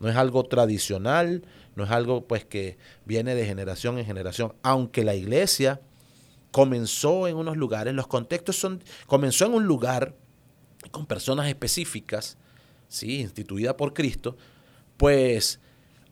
No 0.00 0.10
es 0.10 0.16
algo 0.16 0.44
tradicional, 0.44 1.42
no 1.76 1.84
es 1.84 1.90
algo 1.90 2.26
pues 2.26 2.44
que 2.44 2.76
viene 3.06 3.34
de 3.34 3.46
generación 3.46 3.98
en 3.98 4.04
generación, 4.04 4.54
aunque 4.62 5.02
la 5.02 5.14
iglesia 5.14 5.80
comenzó 6.50 7.26
en 7.26 7.36
unos 7.36 7.56
lugares, 7.56 7.94
los 7.94 8.06
contextos 8.06 8.56
son, 8.56 8.84
comenzó 9.06 9.46
en 9.46 9.54
un 9.54 9.64
lugar 9.64 10.14
con 10.90 11.06
personas 11.06 11.48
específicas, 11.48 12.36
¿sí? 12.88 13.20
instituida 13.20 13.76
por 13.78 13.94
Cristo, 13.94 14.36
pues 14.98 15.58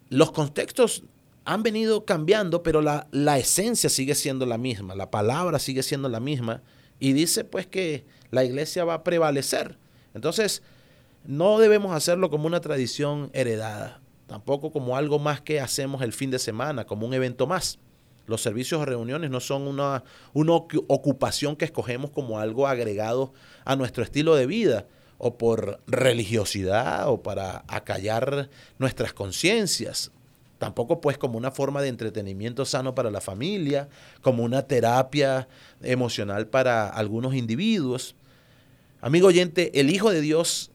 los 0.09 0.33
contextos 0.33 1.05
han 1.45 1.63
venido 1.63 2.05
cambiando, 2.05 2.63
pero 2.63 2.83
la, 2.83 3.09
la 3.11 3.39
esencia 3.39 3.91
sigue 3.91 4.15
siendo 4.15 4.47
la 4.47 4.59
misma, 4.59 4.95
la 4.95 5.11
palabra 5.11 5.59
sigue 5.59 5.83
siendo 5.83 6.09
la 6.09 6.21
misma, 6.21 6.63
y 6.99 7.13
dice 7.13 7.45
pues 7.45 7.67
que 7.67 8.05
la 8.31 8.45
iglesia 8.45 8.85
va 8.85 8.95
a 8.95 9.05
prevalecer. 9.05 9.79
Entonces, 10.15 10.63
no 11.25 11.59
debemos 11.59 11.95
hacerlo 11.95 12.31
como 12.31 12.47
una 12.47 12.61
tradición 12.61 13.31
heredada 13.33 14.03
tampoco 14.33 14.73
como 14.73 14.97
algo 14.97 15.19
más 15.19 15.43
que 15.43 15.61
hacemos 15.61 16.01
el 16.01 16.15
fin 16.15 16.31
de 16.31 16.39
semana, 16.39 16.87
como 16.87 17.07
un 17.07 17.13
evento 17.13 17.47
más. 17.47 17.79
Los 18.27 18.41
servicios 18.41 18.81
o 18.81 18.85
reuniones 18.87 19.31
no 19.31 19.41
son 19.41 19.69
una, 19.69 20.05
una 20.33 20.55
ocupación 20.55 21.55
que 21.55 21.67
escogemos 21.67 22.11
como 22.13 22.39
algo 22.39 22.67
agregado 22.67 23.35
a 23.67 23.77
nuestro 23.77 24.03
estilo 24.03 24.35
de 24.35 24.47
vida 24.47 24.87
o 25.19 25.37
por 25.37 25.83
religiosidad 25.87 27.11
o 27.11 27.23
para 27.23 27.63
acallar 27.69 28.49
nuestras 28.79 29.13
conciencias. 29.13 30.13
Tampoco 30.63 31.01
pues 31.01 31.19
como 31.19 31.39
una 31.39 31.51
forma 31.51 31.83
de 31.83 31.89
entretenimiento 31.89 32.65
sano 32.65 32.95
para 32.95 33.11
la 33.11 33.21
familia, 33.21 33.89
como 34.21 34.45
una 34.45 34.63
terapia 34.63 35.49
emocional 35.83 36.47
para 36.47 36.89
algunos 36.89 37.35
individuos. 37.35 38.15
Amigo 39.01 39.27
oyente, 39.27 39.81
el 39.81 39.91
Hijo 39.91 40.13
de 40.13 40.21
Dios 40.21 40.71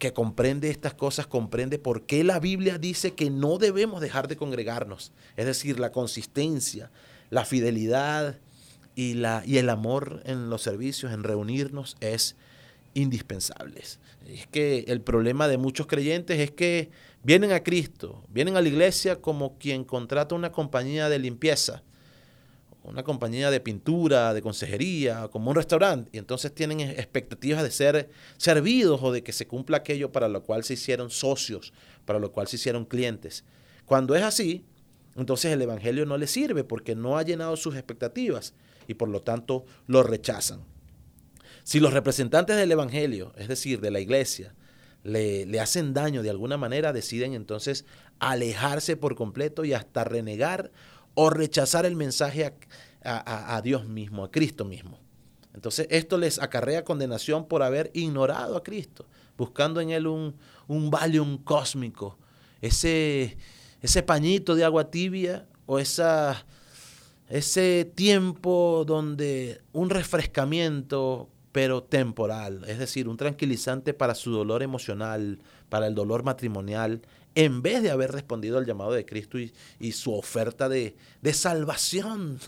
que 0.00 0.12
comprende 0.12 0.70
estas 0.70 0.94
cosas, 0.94 1.28
comprende 1.28 1.78
por 1.78 2.04
qué 2.04 2.24
la 2.24 2.40
Biblia 2.40 2.78
dice 2.78 3.14
que 3.14 3.30
no 3.30 3.58
debemos 3.58 4.00
dejar 4.00 4.26
de 4.26 4.34
congregarnos. 4.34 5.12
Es 5.36 5.46
decir, 5.46 5.78
la 5.78 5.92
consistencia, 5.92 6.90
la 7.30 7.44
fidelidad 7.44 8.40
y, 8.96 9.14
la, 9.14 9.44
y 9.46 9.58
el 9.58 9.70
amor 9.70 10.20
en 10.24 10.50
los 10.50 10.62
servicios, 10.62 11.12
en 11.12 11.22
reunirnos, 11.22 11.96
es 12.00 12.34
indispensable. 12.94 13.82
Es 14.26 14.48
que 14.48 14.80
el 14.88 15.00
problema 15.00 15.46
de 15.46 15.58
muchos 15.58 15.86
creyentes 15.86 16.40
es 16.40 16.50
que 16.50 16.90
vienen 17.22 17.52
a 17.52 17.62
Cristo, 17.62 18.24
vienen 18.28 18.56
a 18.56 18.60
la 18.60 18.68
iglesia 18.68 19.20
como 19.20 19.58
quien 19.58 19.84
contrata 19.84 20.34
una 20.34 20.52
compañía 20.52 21.08
de 21.08 21.18
limpieza 21.18 21.82
una 22.84 23.04
compañía 23.04 23.50
de 23.50 23.60
pintura, 23.60 24.34
de 24.34 24.42
consejería, 24.42 25.28
como 25.28 25.50
un 25.50 25.56
restaurante, 25.56 26.10
y 26.12 26.18
entonces 26.18 26.54
tienen 26.54 26.80
expectativas 26.80 27.62
de 27.62 27.70
ser 27.70 28.10
servidos 28.38 29.00
o 29.02 29.12
de 29.12 29.22
que 29.22 29.32
se 29.32 29.46
cumpla 29.46 29.78
aquello 29.78 30.10
para 30.10 30.28
lo 30.28 30.42
cual 30.42 30.64
se 30.64 30.74
hicieron 30.74 31.10
socios, 31.10 31.72
para 32.04 32.18
lo 32.18 32.32
cual 32.32 32.48
se 32.48 32.56
hicieron 32.56 32.84
clientes. 32.84 33.44
Cuando 33.84 34.14
es 34.16 34.22
así, 34.22 34.64
entonces 35.16 35.52
el 35.52 35.62
Evangelio 35.62 36.06
no 36.06 36.16
les 36.16 36.30
sirve 36.30 36.64
porque 36.64 36.94
no 36.94 37.18
ha 37.18 37.22
llenado 37.22 37.56
sus 37.56 37.76
expectativas 37.76 38.54
y 38.88 38.94
por 38.94 39.08
lo 39.08 39.22
tanto 39.22 39.64
lo 39.86 40.02
rechazan. 40.02 40.64
Si 41.62 41.78
los 41.78 41.92
representantes 41.92 42.56
del 42.56 42.72
Evangelio, 42.72 43.32
es 43.36 43.46
decir, 43.46 43.80
de 43.80 43.92
la 43.92 44.00
iglesia, 44.00 44.54
le, 45.02 45.46
le 45.46 45.60
hacen 45.60 45.94
daño 45.94 46.22
de 46.22 46.30
alguna 46.30 46.56
manera, 46.56 46.92
deciden 46.92 47.34
entonces 47.34 47.84
alejarse 48.18 48.96
por 48.96 49.16
completo 49.16 49.64
y 49.64 49.72
hasta 49.72 50.04
renegar 50.04 50.70
o 51.14 51.30
rechazar 51.30 51.86
el 51.86 51.96
mensaje 51.96 52.54
a, 53.04 53.60
Dios 53.62 53.88
mismo, 53.88 54.24
a 54.24 54.30
Cristo 54.30 54.64
mismo. 54.64 54.98
Entonces 55.54 55.86
esto 55.90 56.16
les 56.18 56.38
acarrea 56.38 56.84
condenación 56.84 57.46
por 57.46 57.62
haber 57.62 57.90
ignorado 57.94 58.56
a 58.56 58.62
Cristo, 58.62 59.06
buscando 59.36 59.80
en 59.80 59.90
Él 59.90 60.06
un, 60.06 60.36
un 60.68 60.90
valium 60.90 61.36
cósmico, 61.38 62.18
ese, 62.60 63.36
ese 63.80 64.02
pañito 64.02 64.54
de 64.54 64.64
agua 64.64 64.90
tibia 64.90 65.46
o 65.66 65.78
esa, 65.78 66.46
ese 67.28 67.90
tiempo 67.94 68.84
donde 68.86 69.60
un 69.72 69.90
refrescamiento 69.90 71.28
pero 71.52 71.82
temporal, 71.82 72.64
es 72.66 72.78
decir, 72.78 73.08
un 73.08 73.18
tranquilizante 73.18 73.92
para 73.92 74.14
su 74.14 74.32
dolor 74.32 74.62
emocional, 74.62 75.38
para 75.68 75.86
el 75.86 75.94
dolor 75.94 76.22
matrimonial, 76.22 77.02
en 77.34 77.62
vez 77.62 77.82
de 77.82 77.90
haber 77.90 78.12
respondido 78.12 78.58
al 78.58 78.66
llamado 78.66 78.92
de 78.92 79.04
Cristo 79.04 79.38
y, 79.38 79.92
su 79.92 80.14
oferta 80.14 80.68
de, 80.68 80.96
salvación, 81.32 82.40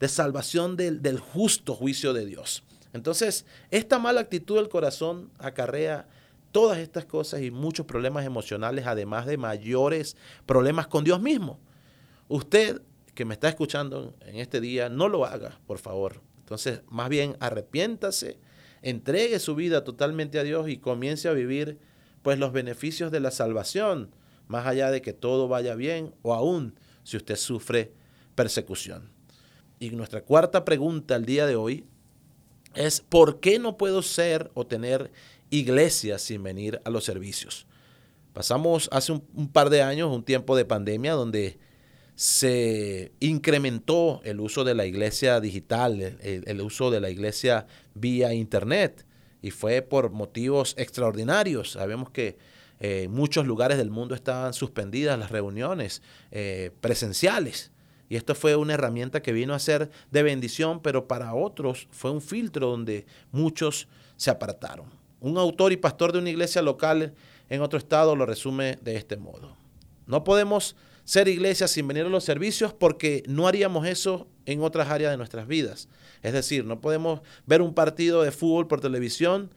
de 0.00 0.08
salvación 0.08 0.76
del, 0.76 1.18
justo 1.18 1.74
juicio 1.74 2.12
de 2.12 2.26
Dios. 2.26 2.64
Entonces, 2.92 3.46
esta 3.70 3.98
mala 3.98 4.20
actitud 4.20 4.56
del 4.56 4.68
corazón 4.68 5.30
acarrea 5.38 6.08
todas 6.50 6.78
estas 6.78 7.04
cosas 7.04 7.42
y 7.42 7.50
muchos 7.50 7.86
problemas 7.86 8.24
emocionales, 8.24 8.86
además 8.86 9.26
de 9.26 9.36
mayores 9.36 10.16
problemas 10.46 10.86
con 10.86 11.04
Dios 11.04 11.20
mismo. 11.20 11.58
Usted 12.28 12.80
que 13.14 13.24
me 13.24 13.34
está 13.34 13.48
escuchando 13.48 14.14
en 14.20 14.36
este 14.36 14.60
día, 14.60 14.88
no 14.88 15.08
lo 15.08 15.24
haga, 15.24 15.58
por 15.66 15.78
favor. 15.78 16.25
Entonces, 16.46 16.82
más 16.88 17.08
bien 17.08 17.36
arrepiéntase, 17.40 18.38
entregue 18.80 19.40
su 19.40 19.56
vida 19.56 19.82
totalmente 19.82 20.38
a 20.38 20.44
Dios 20.44 20.68
y 20.68 20.76
comience 20.76 21.26
a 21.28 21.32
vivir 21.32 21.80
pues 22.22 22.38
los 22.38 22.52
beneficios 22.52 23.10
de 23.10 23.18
la 23.18 23.32
salvación, 23.32 24.14
más 24.46 24.64
allá 24.64 24.92
de 24.92 25.02
que 25.02 25.12
todo 25.12 25.48
vaya 25.48 25.74
bien 25.74 26.14
o 26.22 26.34
aún 26.34 26.78
si 27.02 27.16
usted 27.16 27.34
sufre 27.34 27.92
persecución. 28.36 29.10
Y 29.80 29.90
nuestra 29.90 30.22
cuarta 30.22 30.64
pregunta 30.64 31.16
el 31.16 31.24
día 31.24 31.46
de 31.46 31.56
hoy 31.56 31.84
es 32.76 33.00
¿por 33.00 33.40
qué 33.40 33.58
no 33.58 33.76
puedo 33.76 34.00
ser 34.02 34.52
o 34.54 34.68
tener 34.68 35.10
iglesia 35.50 36.20
sin 36.20 36.44
venir 36.44 36.80
a 36.84 36.90
los 36.90 37.02
servicios? 37.02 37.66
Pasamos 38.32 38.88
hace 38.92 39.10
un, 39.10 39.48
par 39.48 39.68
de 39.68 39.82
años 39.82 40.14
un 40.14 40.22
tiempo 40.22 40.56
de 40.56 40.64
pandemia 40.64 41.14
donde 41.14 41.58
se 42.16 43.12
incrementó 43.20 44.20
el 44.24 44.40
uso 44.40 44.64
de 44.64 44.74
la 44.74 44.86
iglesia 44.86 45.38
digital, 45.38 46.00
el 46.00 46.60
uso 46.60 46.90
de 46.90 47.00
la 47.00 47.10
iglesia 47.10 47.66
vía 47.94 48.32
internet 48.32 49.06
y 49.42 49.52
fue 49.52 49.82
por 49.82 50.10
motivos 50.10 50.74
extraordinarios. 50.78 51.72
Sabemos 51.72 52.10
que 52.10 52.38
eh, 52.80 53.08
muchos 53.08 53.46
lugares 53.46 53.78
del 53.78 53.90
mundo 53.90 54.14
estaban 54.14 54.52
suspendidas 54.54 55.18
las 55.18 55.30
reuniones 55.30 56.02
eh, 56.30 56.72
presenciales. 56.80 57.70
Y 58.08 58.16
esto 58.16 58.34
fue 58.34 58.56
una 58.56 58.74
herramienta 58.74 59.22
que 59.22 59.32
vino 59.32 59.54
a 59.54 59.58
ser 59.58 59.90
de 60.10 60.22
bendición, 60.22 60.80
pero 60.80 61.06
para 61.06 61.34
otros 61.34 61.86
fue 61.90 62.10
un 62.10 62.22
filtro 62.22 62.68
donde 62.68 63.06
muchos 63.30 63.88
se 64.16 64.30
apartaron. 64.30 64.86
Un 65.20 65.38
autor 65.38 65.72
y 65.72 65.76
pastor 65.76 66.12
de 66.12 66.20
una 66.20 66.30
iglesia 66.30 66.62
local 66.62 67.14
en 67.48 67.60
otro 67.62 67.78
estado 67.78 68.16
lo 68.16 68.26
resume 68.26 68.78
de 68.82 68.96
este 68.96 69.16
modo. 69.16 69.56
No 70.06 70.24
podemos 70.24 70.76
ser 71.06 71.28
iglesia 71.28 71.68
sin 71.68 71.86
venir 71.86 72.04
a 72.04 72.08
los 72.08 72.24
servicios 72.24 72.74
porque 72.74 73.22
no 73.28 73.46
haríamos 73.46 73.86
eso 73.86 74.26
en 74.44 74.60
otras 74.60 74.88
áreas 74.88 75.12
de 75.12 75.16
nuestras 75.16 75.46
vidas. 75.46 75.88
Es 76.22 76.32
decir, 76.32 76.64
no 76.64 76.80
podemos 76.80 77.20
ver 77.46 77.62
un 77.62 77.74
partido 77.74 78.22
de 78.22 78.32
fútbol 78.32 78.66
por 78.66 78.80
televisión 78.80 79.50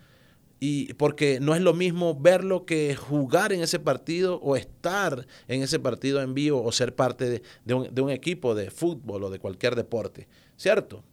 y 0.60 0.94
porque 0.94 1.40
no 1.40 1.56
es 1.56 1.62
lo 1.62 1.74
mismo 1.74 2.14
verlo 2.14 2.66
que 2.66 2.96
jugar 2.96 3.52
en 3.52 3.62
ese 3.62 3.80
partido 3.80 4.40
o 4.42 4.56
estar 4.56 5.26
en 5.48 5.64
ese 5.64 5.80
partido 5.80 6.22
en 6.22 6.36
vivo 6.36 6.64
o 6.64 6.72
ser 6.72 6.94
parte 6.96 7.42
de, 7.66 7.74
un, 7.74 7.94
de 7.94 8.02
un 8.02 8.12
equipo 8.12 8.54
de 8.54 8.70
fútbol 8.70 9.24
o 9.24 9.30
de 9.32 9.40
cualquier 9.40 9.76
deporte, 9.76 10.28
¿cierto? 10.56 11.04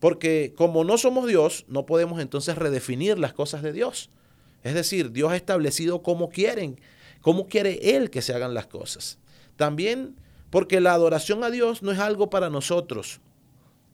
Porque 0.00 0.54
como 0.56 0.82
no 0.82 0.98
somos 0.98 1.28
Dios, 1.28 1.66
no 1.68 1.86
podemos 1.86 2.20
entonces 2.20 2.56
redefinir 2.56 3.16
las 3.16 3.32
cosas 3.32 3.62
de 3.62 3.72
Dios. 3.72 4.10
Es 4.64 4.74
decir, 4.74 5.12
Dios 5.12 5.30
ha 5.30 5.36
establecido 5.36 6.02
cómo 6.02 6.30
quieren, 6.30 6.80
cómo 7.20 7.46
quiere 7.46 7.96
Él 7.96 8.10
que 8.10 8.22
se 8.22 8.34
hagan 8.34 8.54
las 8.54 8.66
cosas. 8.66 9.18
También 9.56 10.16
porque 10.50 10.80
la 10.80 10.92
adoración 10.92 11.42
a 11.42 11.50
Dios 11.50 11.82
no 11.82 11.92
es 11.92 11.98
algo 11.98 12.30
para 12.30 12.50
nosotros. 12.50 13.20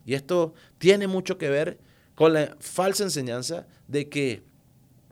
Y 0.05 0.15
esto 0.15 0.55
tiene 0.79 1.07
mucho 1.07 1.39
que 1.39 1.49
ver 1.49 1.79
con 2.15 2.35
la 2.35 2.57
falsa 2.61 3.05
enseñanza 3.05 3.67
de 3.89 4.09
que 4.09 4.43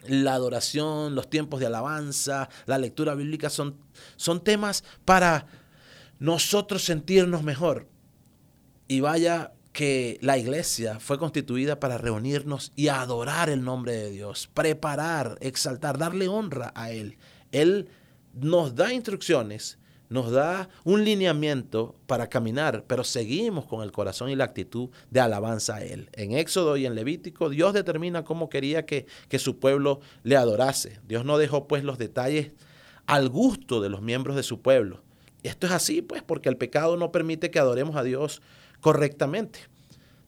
la 0.06 0.34
adoración, 0.34 1.14
los 1.14 1.30
tiempos 1.30 1.60
de 1.60 1.66
alabanza, 1.66 2.48
la 2.66 2.78
lectura 2.78 3.14
bíblica 3.14 3.50
son, 3.50 3.76
son 4.16 4.44
temas 4.44 4.84
para 5.04 5.46
nosotros 6.18 6.84
sentirnos 6.84 7.42
mejor. 7.42 7.88
Y 8.86 9.00
vaya 9.00 9.52
que 9.72 10.18
la 10.22 10.38
iglesia 10.38 10.98
fue 10.98 11.18
constituida 11.18 11.78
para 11.78 11.98
reunirnos 11.98 12.72
y 12.74 12.88
adorar 12.88 13.48
el 13.48 13.62
nombre 13.62 13.92
de 13.92 14.10
Dios, 14.10 14.50
preparar, 14.52 15.38
exaltar, 15.40 15.98
darle 15.98 16.28
honra 16.28 16.72
a 16.74 16.90
Él. 16.90 17.16
Él 17.52 17.88
nos 18.34 18.74
da 18.74 18.92
instrucciones 18.92 19.78
nos 20.08 20.30
da 20.30 20.68
un 20.84 21.04
lineamiento 21.04 21.94
para 22.06 22.28
caminar, 22.28 22.84
pero 22.86 23.04
seguimos 23.04 23.66
con 23.66 23.82
el 23.82 23.92
corazón 23.92 24.30
y 24.30 24.36
la 24.36 24.44
actitud 24.44 24.88
de 25.10 25.20
alabanza 25.20 25.76
a 25.76 25.84
Él. 25.84 26.08
En 26.14 26.32
Éxodo 26.32 26.76
y 26.76 26.86
en 26.86 26.94
Levítico, 26.94 27.50
Dios 27.50 27.74
determina 27.74 28.24
cómo 28.24 28.48
quería 28.48 28.86
que, 28.86 29.06
que 29.28 29.38
su 29.38 29.58
pueblo 29.58 30.00
le 30.22 30.36
adorase. 30.36 30.98
Dios 31.06 31.24
no 31.24 31.38
dejó 31.38 31.68
pues 31.68 31.84
los 31.84 31.98
detalles 31.98 32.52
al 33.06 33.28
gusto 33.28 33.80
de 33.80 33.88
los 33.90 34.02
miembros 34.02 34.36
de 34.36 34.42
su 34.42 34.60
pueblo. 34.60 35.02
Esto 35.42 35.66
es 35.66 35.72
así, 35.72 36.02
pues, 36.02 36.22
porque 36.22 36.48
el 36.48 36.56
pecado 36.56 36.96
no 36.96 37.12
permite 37.12 37.50
que 37.50 37.58
adoremos 37.58 37.96
a 37.96 38.02
Dios 38.02 38.42
correctamente. 38.80 39.60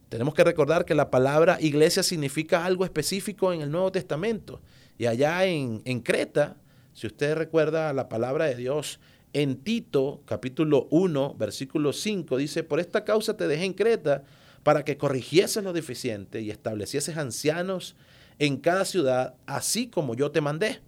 Tenemos 0.09 0.35
que 0.35 0.45
recordar 0.45 0.85
que 0.85 0.95
la 0.95 1.11
palabra 1.11 1.59
iglesia 1.61 2.03
significa 2.03 2.65
algo 2.65 2.85
específico 2.85 3.53
en 3.53 3.61
el 3.61 3.71
Nuevo 3.71 3.93
Testamento. 3.93 4.61
Y 4.99 5.07
allá 5.07 5.45
en, 5.45 5.83
en 5.85 6.01
Creta, 6.01 6.57
si 6.95 7.07
usted 7.07 7.37
recuerda 7.37 7.93
la 7.93 8.09
palabra 8.09 8.47
de 8.47 8.57
Dios, 8.57 8.99
en 9.33 9.57
Tito 9.57 10.23
capítulo 10.25 10.89
1, 10.91 11.35
versículo 11.39 11.93
5 11.93 12.37
dice, 12.37 12.65
por 12.65 12.81
esta 12.81 13.05
causa 13.05 13.37
te 13.37 13.47
dejé 13.47 13.65
en 13.65 13.75
Creta 13.75 14.25
para 14.63 14.85
que 14.85 14.97
corrigieses 14.97 15.63
lo 15.63 15.73
deficiente 15.73 16.41
y 16.41 16.51
establecieses 16.51 17.17
ancianos 17.17 17.97
en 18.39 18.57
cada 18.57 18.85
ciudad, 18.85 19.35
así 19.47 19.89
como 19.89 20.15
yo 20.15 20.31
te 20.31 20.41
mandé. 20.41 20.81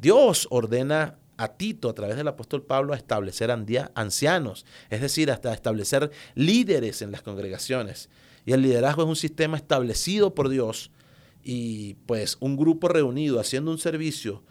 Dios 0.00 0.46
ordena 0.50 1.18
a 1.36 1.48
Tito 1.48 1.88
a 1.88 1.94
través 1.94 2.16
del 2.16 2.28
apóstol 2.28 2.62
Pablo 2.62 2.92
a 2.92 2.96
establecer 2.96 3.50
ancianos, 3.50 4.66
es 4.90 5.00
decir, 5.00 5.30
hasta 5.30 5.52
establecer 5.52 6.10
líderes 6.34 7.02
en 7.02 7.12
las 7.12 7.22
congregaciones. 7.22 8.10
Y 8.44 8.52
el 8.52 8.62
liderazgo 8.62 9.02
es 9.02 9.08
un 9.08 9.16
sistema 9.16 9.56
establecido 9.56 10.34
por 10.34 10.48
Dios 10.48 10.90
y 11.42 11.94
pues 12.06 12.36
un 12.40 12.56
grupo 12.56 12.88
reunido 12.88 13.40
haciendo 13.40 13.70
un 13.70 13.78
servicio 13.78 14.42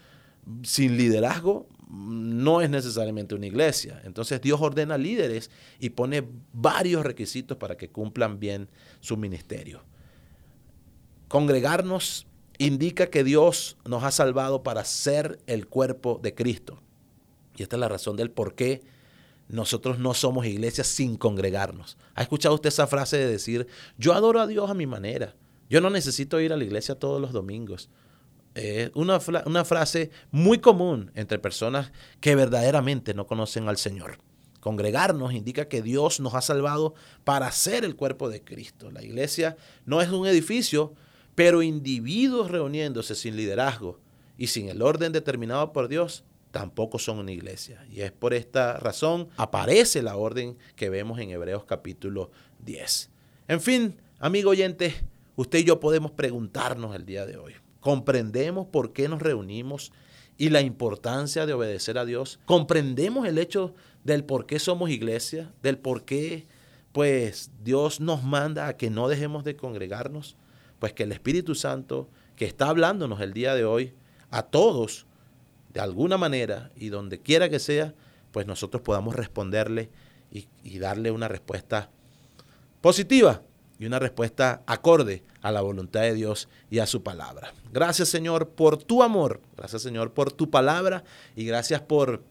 sin 0.64 0.98
liderazgo 0.98 1.68
no 1.92 2.62
es 2.62 2.70
necesariamente 2.70 3.36
una 3.36 3.48
iglesia. 3.48 4.02
Entonces 4.06 4.40
Dios 4.42 4.62
ordena 4.62 4.98
líderes 4.98 5.52
y 5.80 5.90
pone 5.90 6.24
varios 6.54 7.06
requisitos 7.06 7.58
para 7.58 7.76
que 7.76 7.90
cumplan 7.90 8.40
bien 8.40 8.70
su 9.02 9.18
ministerio. 9.18 9.84
Congregarnos 11.28 12.28
indica 12.58 13.08
que 13.08 13.24
Dios 13.24 13.78
nos 13.86 14.04
ha 14.04 14.12
salvado 14.12 14.64
para 14.64 14.86
ser 14.86 15.40
el 15.48 15.68
cuerpo 15.68 16.20
de 16.22 16.34
Cristo. 16.34 16.82
Y 17.58 17.64
esta 17.64 17.76
es 17.76 17.80
la 17.82 17.90
razón 17.90 18.16
del 18.16 18.32
por 18.32 18.56
qué 18.56 18.82
nosotros 19.50 20.00
no 20.00 20.14
somos 20.14 20.46
iglesia 20.46 20.86
sin 20.86 21.18
congregarnos. 21.18 21.98
¿Ha 22.16 22.22
escuchado 22.22 22.56
usted 22.56 22.70
esa 22.70 22.88
frase 22.88 23.18
de 23.18 23.28
decir, 23.28 23.68
yo 23.98 24.14
adoro 24.14 24.40
a 24.40 24.48
Dios 24.48 24.70
a 24.70 24.74
mi 24.74 24.86
manera? 24.86 25.36
Yo 25.70 25.82
no 25.82 25.90
necesito 25.90 26.40
ir 26.40 26.54
a 26.54 26.58
la 26.58 26.64
iglesia 26.64 26.96
todos 26.96 27.20
los 27.20 27.34
domingos 27.34 27.90
es 28.56 28.92
una, 28.96 29.20
una 29.46 29.66
frase 29.66 30.12
muy 30.32 30.60
común 30.60 31.12
entre 31.16 31.40
personas 31.40 31.92
que 32.20 32.36
verdaderamente 32.36 33.14
no 33.14 33.28
conocen 33.28 33.68
al 33.68 33.78
Señor. 33.78 34.18
Congregarnos 34.60 35.34
indica 35.34 35.68
que 35.68 35.82
Dios 35.82 36.20
nos 36.20 36.36
ha 36.36 36.42
salvado 36.42 36.94
para 37.24 37.52
ser 37.52 37.84
el 37.84 37.96
cuerpo 37.96 38.30
de 38.30 38.44
Cristo. 38.44 38.92
La 38.92 39.04
iglesia 39.04 39.58
no 39.86 40.02
es 40.02 40.10
un 40.10 40.28
edificio, 40.28 40.94
pero 41.34 41.64
individuos 41.64 42.52
reuniéndose 42.52 43.16
sin 43.16 43.36
liderazgo 43.36 44.00
y 44.38 44.48
sin 44.48 44.70
el 44.70 44.82
orden 44.82 45.12
determinado 45.12 45.72
por 45.72 45.88
Dios 45.88 46.24
tampoco 46.52 47.00
son 47.00 47.20
una 47.20 47.32
iglesia. 47.32 47.86
Y 47.90 48.02
es 48.02 48.12
por 48.12 48.34
esta 48.34 48.78
razón 48.78 49.30
aparece 49.38 50.04
la 50.04 50.18
orden 50.18 50.58
que 50.76 50.90
vemos 50.90 51.20
en 51.20 51.32
Hebreos 51.32 51.64
capítulo 51.64 52.30
10. 52.60 53.10
En 53.48 53.62
fin, 53.62 54.00
amigo 54.20 54.52
oyente, 54.52 54.94
usted 55.38 55.60
y 55.60 55.64
yo 55.64 55.80
podemos 55.80 56.12
preguntarnos 56.12 56.96
el 56.96 57.06
día 57.06 57.26
de 57.26 57.38
hoy 57.38 57.54
comprendemos 57.82 58.68
por 58.68 58.94
qué 58.94 59.10
nos 59.10 59.22
reunimos 59.22 59.92
y 60.38 60.50
la 60.50 60.62
importancia 60.62 61.46
de 61.46 61.54
obedecer 61.54 61.98
a 61.98 62.06
Dios. 62.06 62.40
Comprendemos 62.46 63.28
el 63.28 63.38
hecho 63.38 63.76
del 64.04 64.24
por 64.24 64.46
qué 64.46 64.60
somos 64.60 64.90
iglesia, 64.90 65.52
del 65.62 65.78
por 65.78 66.06
qué 66.06 66.48
pues 66.94 67.52
Dios 67.64 68.00
nos 68.00 68.24
manda 68.24 68.68
a 68.68 68.78
que 68.78 68.90
no 68.90 69.08
dejemos 69.08 69.44
de 69.44 69.56
congregarnos, 69.56 70.36
pues 70.80 70.94
que 70.94 71.04
el 71.04 71.12
Espíritu 71.12 71.56
Santo 71.56 72.10
que 72.36 72.46
está 72.46 72.70
hablándonos 72.70 73.22
el 73.22 73.34
día 73.34 73.56
de 73.56 73.66
hoy 73.66 73.94
a 74.30 74.44
todos 74.44 75.06
de 75.74 75.80
alguna 75.80 76.18
manera 76.18 76.72
y 76.76 76.90
donde 76.90 77.20
quiera 77.20 77.50
que 77.50 77.60
sea, 77.60 77.94
pues 78.32 78.48
nosotros 78.48 78.82
podamos 78.82 79.16
responderle 79.16 79.90
y, 80.32 80.48
y 80.64 80.80
darle 80.80 81.12
una 81.12 81.28
respuesta 81.28 81.90
positiva 82.82 83.42
y 83.82 83.88
una 83.88 83.98
respuesta 83.98 84.62
acorde 84.68 85.24
a 85.42 85.52
la 85.52 85.62
voluntad 85.62 86.02
de 86.02 86.14
Dios 86.14 86.48
y 86.70 86.78
a 86.78 86.86
su 86.86 87.02
palabra. 87.02 87.52
Gracias 87.74 88.10
Señor 88.10 88.50
por 88.50 88.78
tu 88.78 89.02
amor, 89.02 89.42
gracias 89.58 89.82
Señor 89.82 90.12
por 90.12 90.32
tu 90.32 90.52
palabra 90.52 91.04
y 91.36 91.46
gracias 91.46 91.82
por 91.82 92.22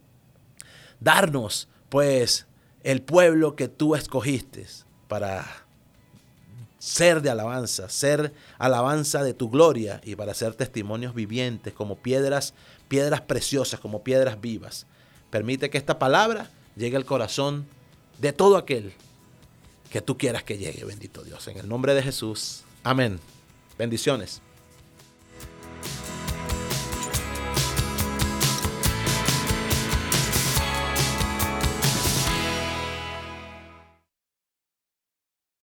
darnos 1.01 1.69
pues 1.89 2.47
el 2.85 3.03
pueblo 3.03 3.57
que 3.57 3.67
tú 3.67 3.97
escogiste 3.97 4.65
para 5.09 5.45
ser 6.79 7.21
de 7.21 7.31
alabanza, 7.31 7.89
ser 7.89 8.33
alabanza 8.59 9.25
de 9.25 9.35
tu 9.35 9.51
gloria 9.51 10.01
y 10.05 10.15
para 10.15 10.35
ser 10.35 10.55
testimonios 10.55 11.17
vivientes 11.17 11.75
como 11.75 11.97
piedras, 11.97 12.55
piedras 12.87 13.23
preciosas, 13.23 13.81
como 13.81 14.05
piedras 14.05 14.41
vivas. 14.41 14.87
Permite 15.31 15.69
que 15.69 15.79
esta 15.79 15.99
palabra 15.99 16.49
llegue 16.77 16.97
al 16.97 17.05
corazón 17.05 17.67
de 18.19 18.33
todo 18.33 18.57
aquel 18.57 18.95
que 19.91 20.01
tú 20.01 20.17
quieras 20.17 20.45
que 20.45 20.57
llegue, 20.57 20.85
bendito 20.85 21.23
Dios. 21.23 21.47
En 21.49 21.59
el 21.59 21.69
nombre 21.69 21.95
de 21.95 22.03
Jesús. 22.03 22.63
Amén. 22.85 23.21
Bendiciones. 23.77 24.41